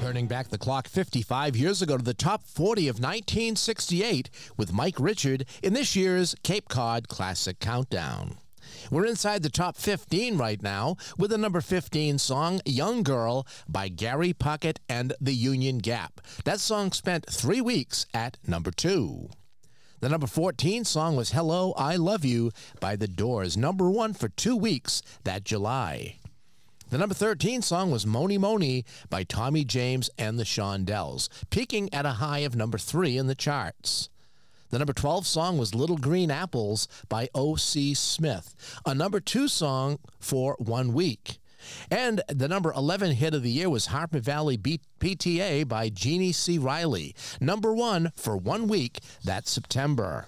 [0.00, 5.00] Turning back the clock 55 years ago to the top 40 of 1968 with Mike
[5.00, 8.36] Richard in this year's Cape Cod Classic Countdown.
[8.90, 13.88] We're inside the top 15 right now with the number 15 song, Young Girl, by
[13.88, 16.20] Gary Puckett and the Union Gap.
[16.44, 19.30] That song spent three weeks at number two.
[20.02, 22.50] The number 14 song was Hello, I Love You
[22.80, 26.16] by The Doors, number one for two weeks that July.
[26.90, 32.04] The number 13 song was Moni Moni by Tommy James and the Shondells, peaking at
[32.04, 34.10] a high of number three in the charts.
[34.70, 37.94] The number 12 song was Little Green Apples by O.C.
[37.94, 41.38] Smith, a number two song for one week.
[41.90, 46.32] And the number 11 hit of the year was Harper Valley B- PTA by Jeannie
[46.32, 46.58] C.
[46.58, 50.26] Riley, number one for one week that September.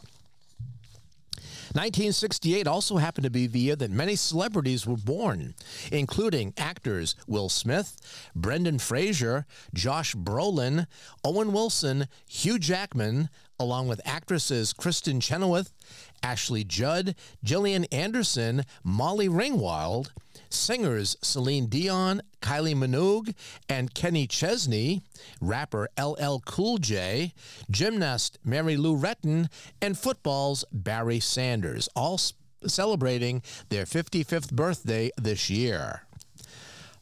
[1.74, 5.54] 1968 also happened to be the year that many celebrities were born,
[5.90, 7.96] including actors Will Smith,
[8.32, 9.44] Brendan Fraser,
[9.74, 10.86] Josh Brolin,
[11.24, 13.28] Owen Wilson, Hugh Jackman,
[13.58, 15.72] along with actresses Kristen Chenoweth,
[16.22, 20.10] Ashley Judd, Gillian Anderson, Molly Ringwald,
[20.54, 23.34] singers Celine Dion, Kylie Minogue,
[23.68, 25.02] and Kenny Chesney,
[25.40, 27.34] rapper LL Cool J,
[27.70, 29.48] gymnast Mary Lou Retton,
[29.82, 32.18] and football's Barry Sanders, all
[32.66, 36.02] celebrating their 55th birthday this year.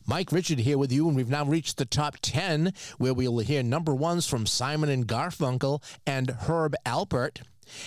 [0.07, 3.63] Mike Richard here with you, and we've now reached the top 10, where we'll hear
[3.63, 7.43] number ones from Simon and Garfunkel and Herb Alpert.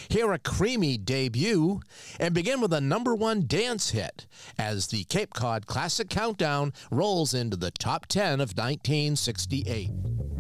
[0.10, 1.82] Hear a Cream debut
[2.20, 4.26] and begin with a number one dance hit
[4.58, 10.35] as the Cape Cod Classic Countdown rolls into the top 10 of 1968.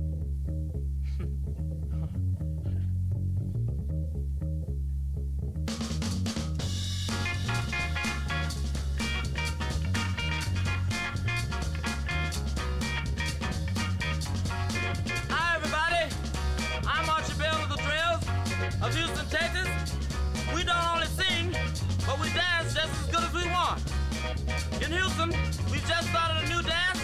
[24.95, 25.29] Houston,
[25.71, 26.99] we just started a new dance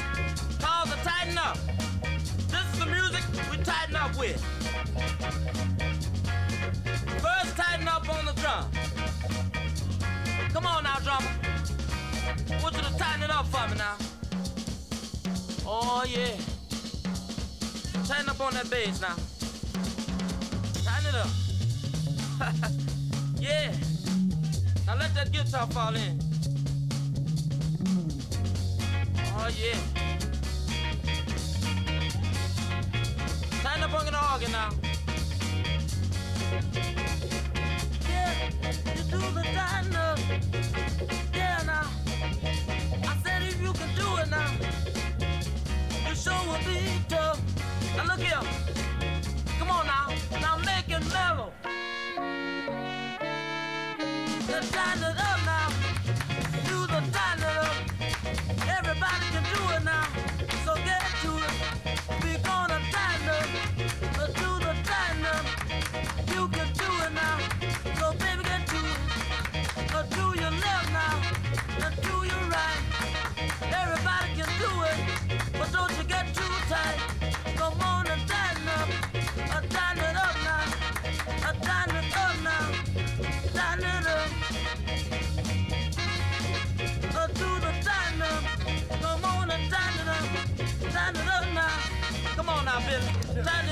[0.60, 1.58] called the Tighten Up.
[2.48, 4.42] This is the music we tighten up with.
[7.22, 8.72] First, tighten up on the drum.
[10.54, 11.32] Come on now, drummer.
[12.50, 13.96] I want you to tighten it up for me now.
[15.66, 16.38] Oh, yeah.
[18.06, 19.16] Tighten up on that bass now.
[20.86, 21.30] Tighten it up.
[23.38, 23.74] yeah.
[24.88, 26.31] Now let that guitar fall in.
[29.44, 29.74] Oh yeah.
[33.64, 34.70] Tighten up on the organ now.
[38.08, 38.34] Yeah,
[38.96, 39.44] you do the
[39.98, 40.20] up.
[41.34, 41.90] Yeah now.
[43.10, 44.52] I said if you can do it now,
[46.08, 47.42] you sure will be tough.
[47.98, 48.44] Now look here.
[49.58, 50.14] Come on now.
[50.40, 51.52] Now make it mellow.
[54.72, 55.41] Tighten it up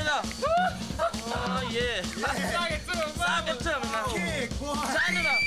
[0.10, 0.26] up.
[1.32, 2.02] Oh, yeah.
[2.02, 4.06] Sock it to him, Sock it to me now.
[4.88, 5.40] Tighten it up.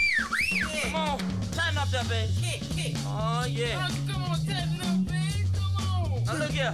[0.82, 1.18] Come on.
[1.52, 2.97] Tighten up that, baby.
[3.06, 3.89] Oh, yeah.
[4.10, 5.48] Come on, tighten up, baby.
[5.55, 6.24] Come on.
[6.24, 6.72] Now, look here.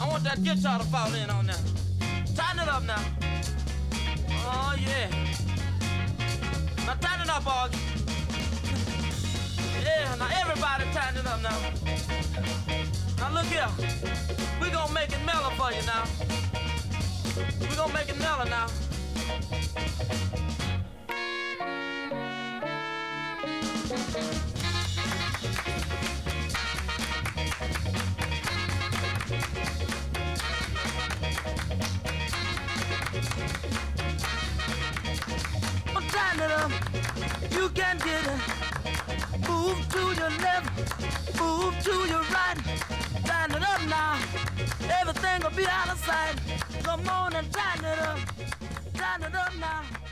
[0.00, 1.56] I want that guitar to fall in on there.
[2.34, 3.02] Tighten it up now.
[4.46, 5.10] Oh, yeah.
[6.86, 7.78] Now, tighten it up, Augie.
[9.84, 11.58] Yeah, now everybody tighten it up now.
[13.18, 13.68] Now look here.
[14.60, 16.04] We gonna make it mellow for you now.
[17.36, 17.42] We
[17.74, 18.66] gonna make mellow now.
[35.92, 36.70] Well, tighten it up.
[37.50, 38.40] You can get it.
[39.48, 43.03] Move to your left, move to your right.
[43.24, 44.18] Tighten it up now.
[45.00, 46.36] Everything will be out of sight.
[46.82, 48.18] Come on and tighten it up.
[48.94, 50.03] Tighten it up now.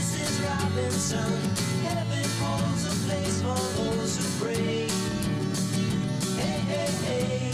[0.00, 0.48] Mrs.
[0.48, 1.40] Robinson.
[1.84, 4.88] Heaven holds a place for those who pray.
[6.40, 7.52] Hey, hey, hey.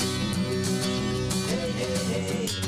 [1.48, 2.65] Hey, hey, hey.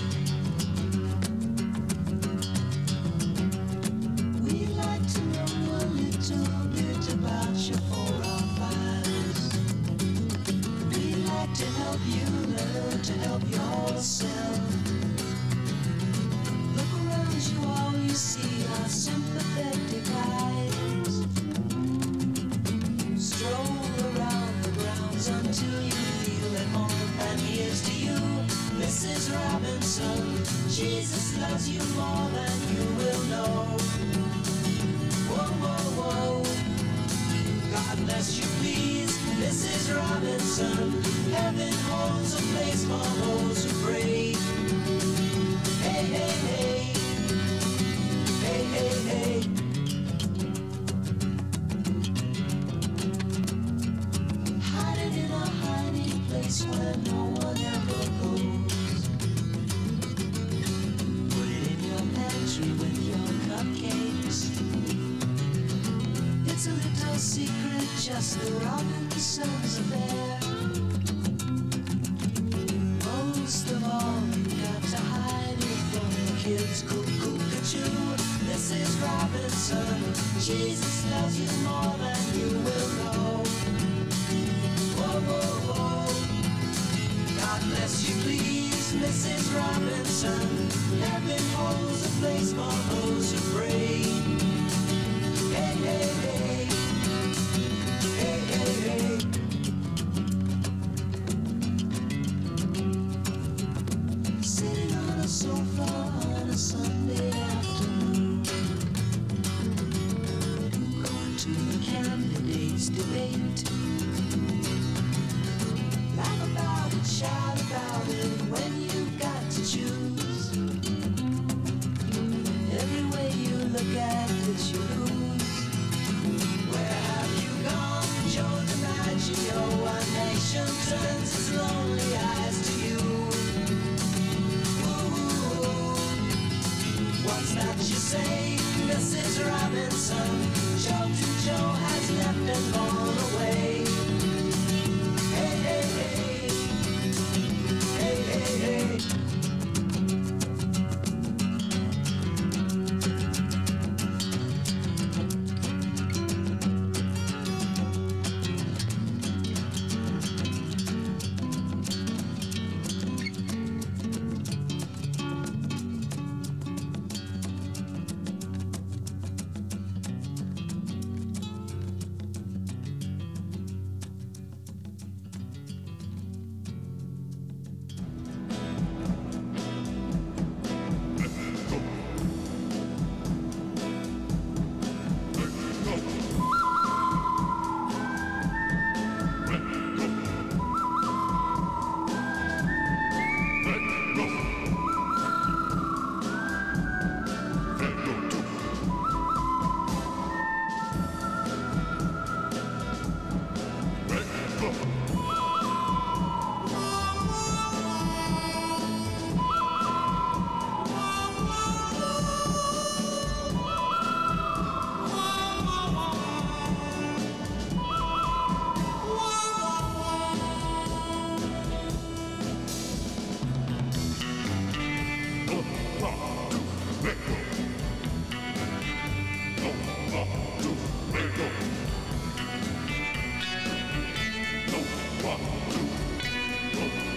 [235.48, 237.07] うん。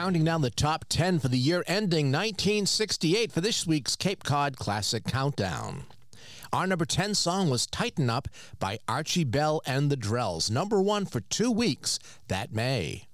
[0.00, 4.56] Counting down the top 10 for the year ending 1968 for this week's Cape Cod
[4.56, 5.84] Classic Countdown.
[6.54, 8.26] Our number 10 song was Tighten Up
[8.58, 11.98] by Archie Bell and the Drells, number one for two weeks
[12.28, 13.08] that May.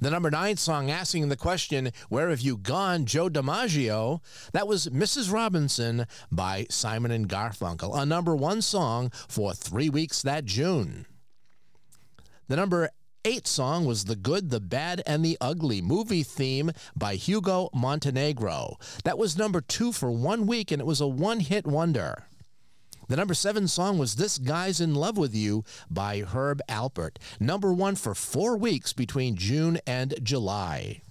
[0.00, 4.18] The number 9 song asking the question, Where Have You Gone, Joe DiMaggio?
[4.50, 5.32] That was Mrs.
[5.32, 11.06] Robinson by Simon and Garfunkel, a number one song for three weeks that June.
[12.48, 12.90] The number
[13.26, 18.78] eight song was The Good, the Bad, and the Ugly movie theme by Hugo Montenegro.
[19.02, 22.28] That was number two for one week, and it was a one hit wonder.
[23.08, 27.72] The number seven song was This Guy's in Love with You by Herb Alpert, number
[27.72, 31.02] one for four weeks between June and July.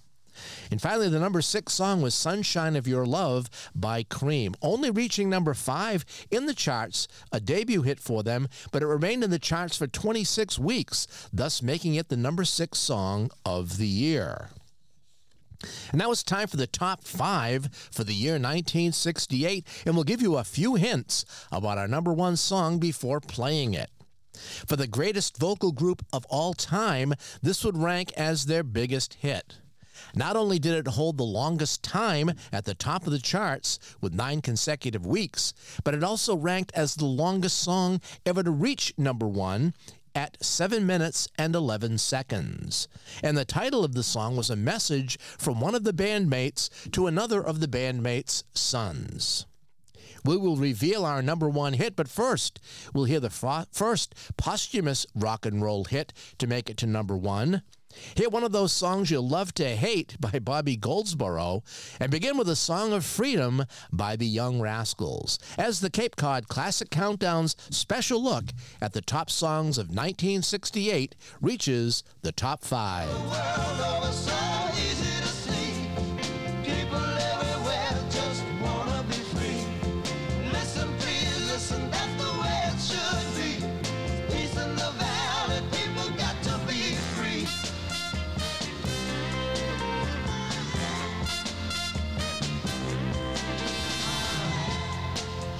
[0.71, 5.29] And finally, the number six song was Sunshine of Your Love by Cream, only reaching
[5.29, 9.39] number five in the charts, a debut hit for them, but it remained in the
[9.39, 14.49] charts for 26 weeks, thus making it the number six song of the year.
[15.91, 20.21] And now it's time for the top five for the year 1968, and we'll give
[20.21, 23.89] you a few hints about our number one song before playing it.
[24.67, 29.59] For the greatest vocal group of all time, this would rank as their biggest hit.
[30.15, 34.13] Not only did it hold the longest time at the top of the charts with
[34.13, 39.27] nine consecutive weeks, but it also ranked as the longest song ever to reach number
[39.27, 39.73] one
[40.15, 42.87] at 7 minutes and 11 seconds.
[43.21, 47.07] And the title of the song was a message from one of the bandmates to
[47.07, 49.45] another of the bandmates' sons.
[50.23, 52.59] We will reveal our number one hit, but first,
[52.93, 57.61] we'll hear the first posthumous rock and roll hit to make it to number one.
[58.15, 61.63] Hear one of those songs you'll love to hate by Bobby Goldsboro,
[61.99, 66.47] and begin with a song of freedom by the Young Rascals, as the Cape Cod
[66.47, 68.45] Classic Countdown's special look
[68.81, 73.09] at the top songs of 1968 reaches the top five.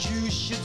[0.10, 0.65] You should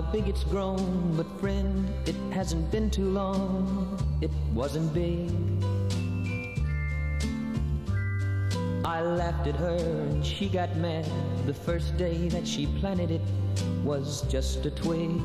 [0.00, 1.14] how big it's grown.
[1.16, 3.98] But friend, it hasn't been too long.
[4.20, 5.30] It wasn't big.
[8.84, 11.06] I laughed at her and she got mad.
[11.46, 13.20] The first day that she planted it
[13.84, 15.20] was just a twig.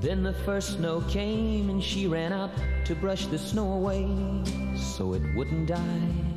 [0.00, 2.50] Then the first snow came and she ran out
[2.84, 4.06] to brush the snow away
[4.76, 6.35] so it wouldn't die.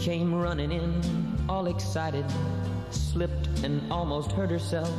[0.00, 1.02] Came running in,
[1.46, 2.24] all excited,
[2.88, 4.90] slipped and almost hurt herself,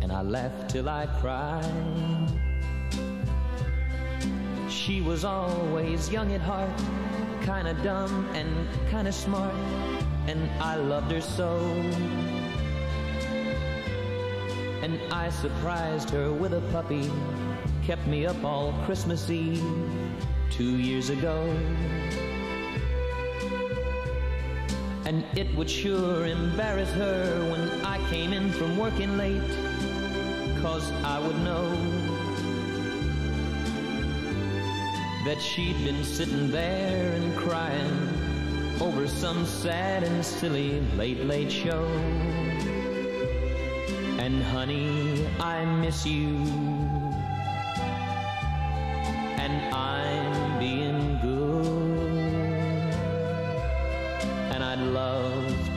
[0.00, 2.32] and I laughed till I cried.
[4.70, 6.70] She was always young at heart,
[7.44, 8.48] kinda dumb and
[8.90, 9.54] kinda smart,
[10.26, 11.58] and I loved her so.
[14.82, 17.10] And I surprised her with a puppy,
[17.82, 19.62] kept me up all Christmas Eve
[20.50, 21.46] two years ago.
[25.06, 29.42] And it would sure embarrass her when I came in from working late,
[30.62, 31.68] cause I would know
[35.26, 38.08] that she'd been sitting there and crying
[38.80, 41.84] over some sad and silly late, late show.
[44.18, 46.73] And honey, I miss you.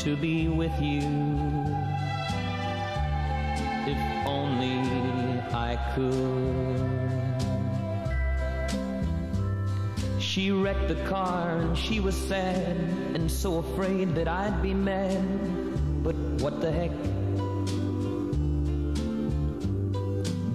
[0.08, 1.02] To be with you.
[3.92, 4.80] If only
[5.52, 6.80] I could.
[10.18, 12.78] She wrecked the car and she was sad
[13.16, 15.22] and so afraid that I'd be mad.
[16.06, 16.92] But what the heck?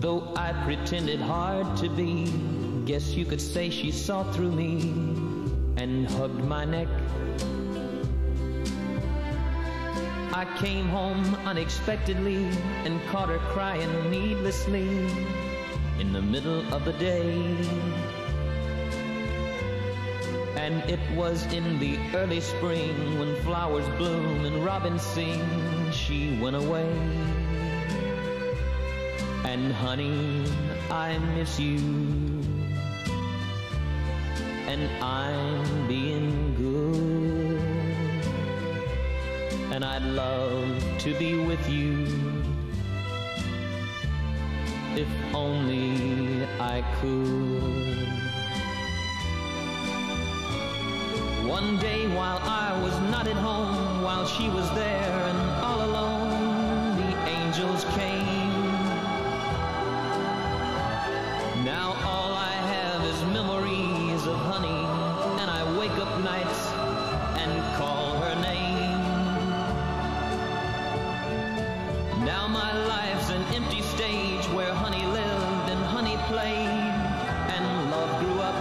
[0.00, 2.32] Though I pretended hard to be,
[2.86, 4.80] Guess you could say she saw through me
[5.76, 6.88] and hugged my neck.
[10.34, 12.46] I came home unexpectedly
[12.86, 14.88] and caught her crying needlessly
[16.00, 17.54] in the middle of the day.
[20.56, 25.42] And it was in the early spring when flowers bloom and robins sing,
[25.92, 26.90] she went away.
[29.44, 30.46] And honey,
[30.90, 31.76] I miss you.
[34.66, 36.31] And I'm being
[39.82, 42.06] And I'd love to be with you.
[44.94, 48.06] If only I could.
[51.48, 56.96] One day while I was not at home, while she was there and all alone,
[56.98, 58.41] the angels came.
[72.42, 76.66] Now my life's an empty stage where honey lived and honey played,
[77.54, 78.56] and love grew up.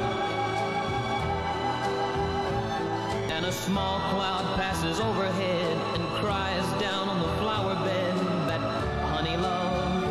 [3.31, 8.17] And a small cloud passes overhead and cries down on the flower bed
[8.49, 8.61] that
[9.15, 10.05] honey loved.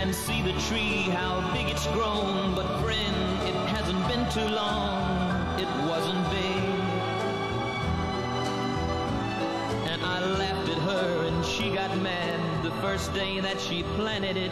[0.00, 2.54] And see the tree, how big it's grown.
[2.54, 5.23] But friend, it hasn't been too long.
[11.96, 12.64] Mad.
[12.64, 14.50] The first day that she planted it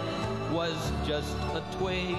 [0.50, 2.16] was just a twig.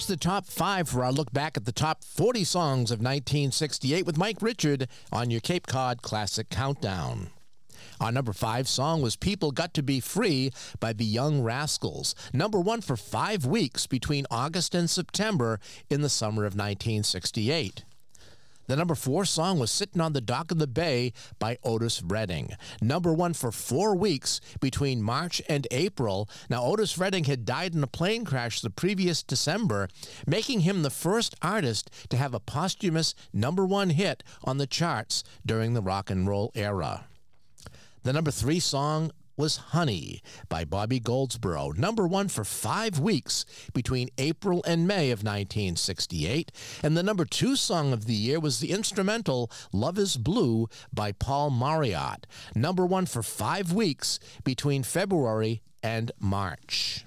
[0.00, 4.06] Reached the top five for our look back at the top 40 songs of 1968
[4.06, 7.28] with Mike Richard on your Cape Cod Classic Countdown.
[8.00, 12.58] Our number five song was People Got to Be Free by the Young Rascals, number
[12.58, 15.60] one for five weeks between August and September
[15.90, 17.84] in the summer of 1968.
[18.70, 22.52] The number four song was Sitting on the Dock of the Bay by Otis Redding.
[22.80, 26.30] Number one for four weeks between March and April.
[26.48, 29.88] Now, Otis Redding had died in a plane crash the previous December,
[30.24, 35.24] making him the first artist to have a posthumous number one hit on the charts
[35.44, 37.06] during the rock and roll era.
[38.04, 44.10] The number three song was Honey by Bobby Goldsboro, number one for five weeks between
[44.18, 46.52] April and May of 1968.
[46.82, 51.12] And the number two song of the year was the instrumental Love is Blue by
[51.12, 57.04] Paul Mauriat, number one for five weeks between February and March.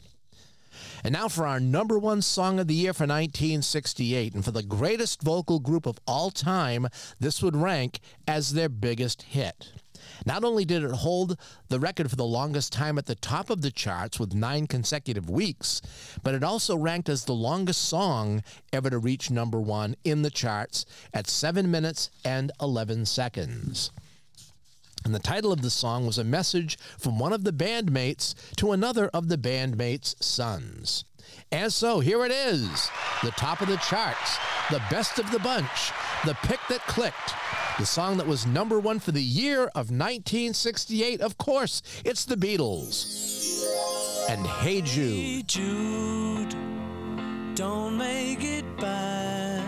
[1.03, 4.34] And now for our number one song of the year for 1968.
[4.34, 6.88] And for the greatest vocal group of all time,
[7.19, 9.73] this would rank as their biggest hit.
[10.25, 13.61] Not only did it hold the record for the longest time at the top of
[13.61, 15.81] the charts with nine consecutive weeks,
[16.23, 20.31] but it also ranked as the longest song ever to reach number one in the
[20.31, 23.91] charts at 7 minutes and 11 seconds.
[25.05, 28.71] And the title of the song was a message from one of the bandmates to
[28.71, 31.05] another of the bandmates' sons.
[31.51, 32.89] And so here it is,
[33.23, 34.38] the top of the charts,
[34.71, 35.91] the best of the bunch,
[36.25, 37.34] the pick that clicked,
[37.77, 41.21] the song that was number one for the year of 1968.
[41.21, 43.63] Of course, it's the Beatles.
[44.30, 45.13] And Hey Jude.
[45.13, 46.55] Hey Jude,
[47.55, 49.63] don't make it bad.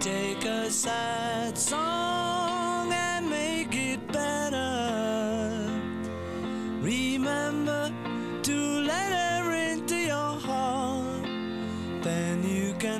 [0.00, 2.55] Take a sad song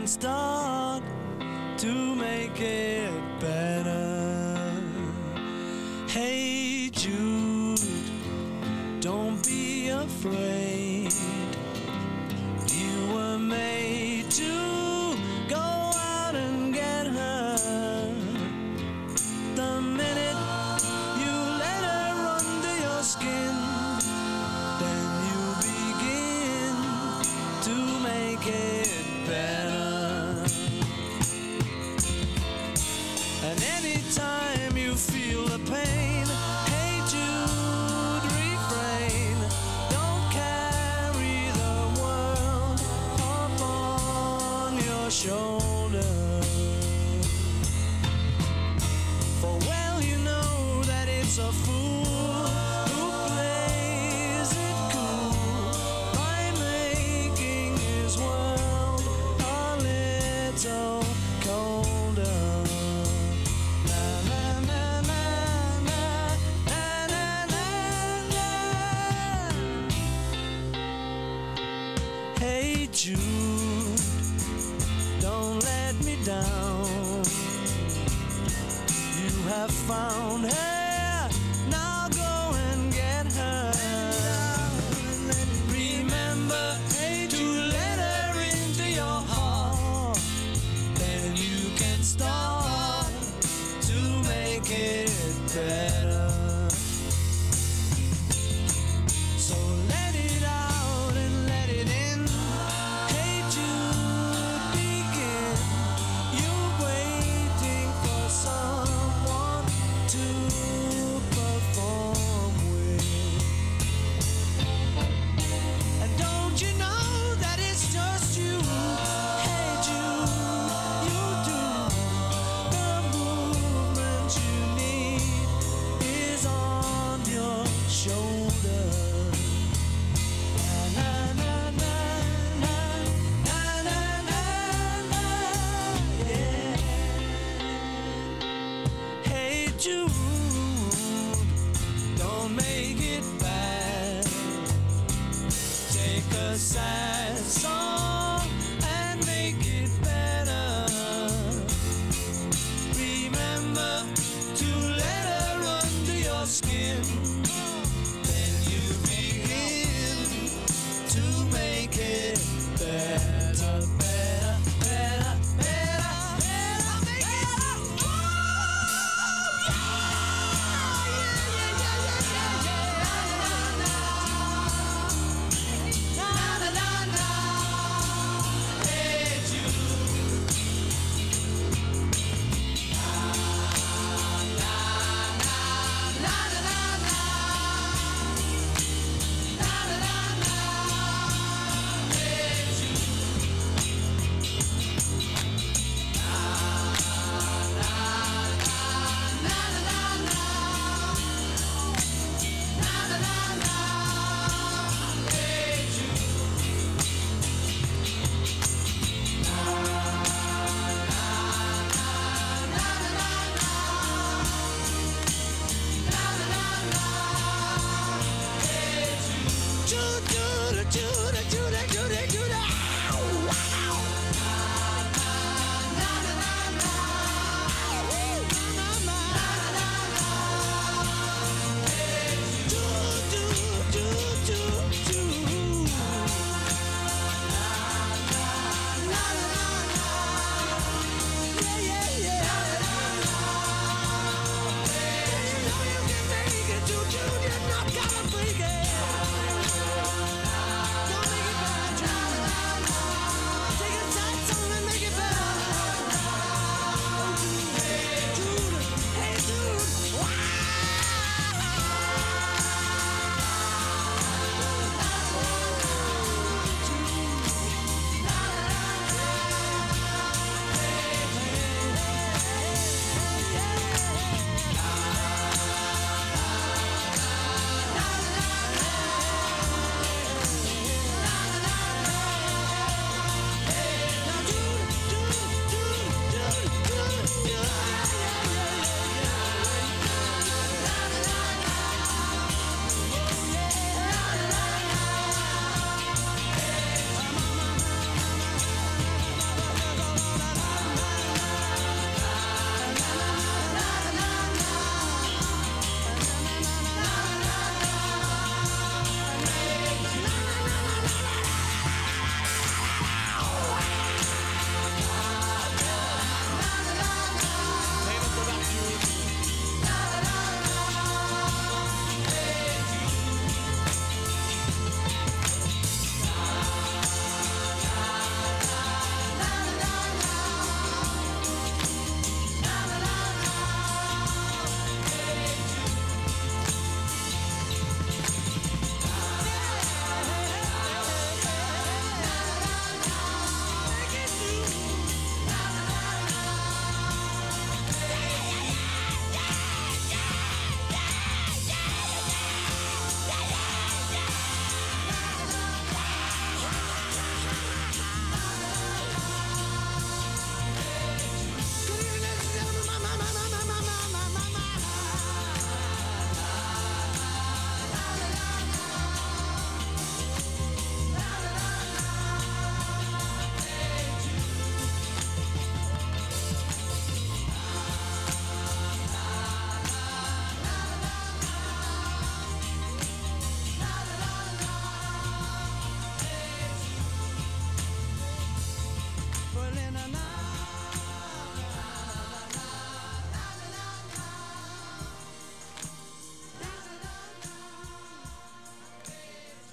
[0.07, 1.03] start
[1.77, 3.11] to make it
[3.41, 4.73] better.
[6.07, 7.81] Hey Jude,
[9.01, 11.13] don't be afraid.
[12.69, 15.17] You were made to
[15.49, 17.57] go out and get her.
[19.57, 20.39] The minute
[21.19, 23.55] you let her under your skin,
[24.79, 26.77] then you begin
[27.63, 27.75] to
[28.05, 28.76] make it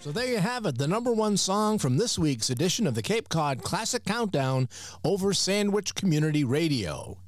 [0.04, 3.02] So there you have it, the number one song from this week's edition of the
[3.02, 4.68] Cape Cod Classic Countdown
[5.06, 7.20] over Sandwich Community Radio.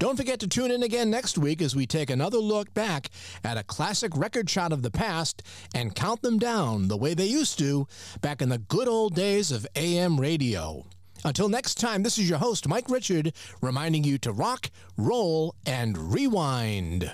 [0.00, 3.10] Don't forget to tune in again next week as we take another look back
[3.44, 5.44] at a classic record shot of the past
[5.76, 7.86] and count them down the way they used to
[8.20, 10.84] back in the good old days of AM radio.
[11.24, 16.12] Until next time, this is your host, Mike Richard, reminding you to rock, roll, and
[16.12, 17.12] rewind.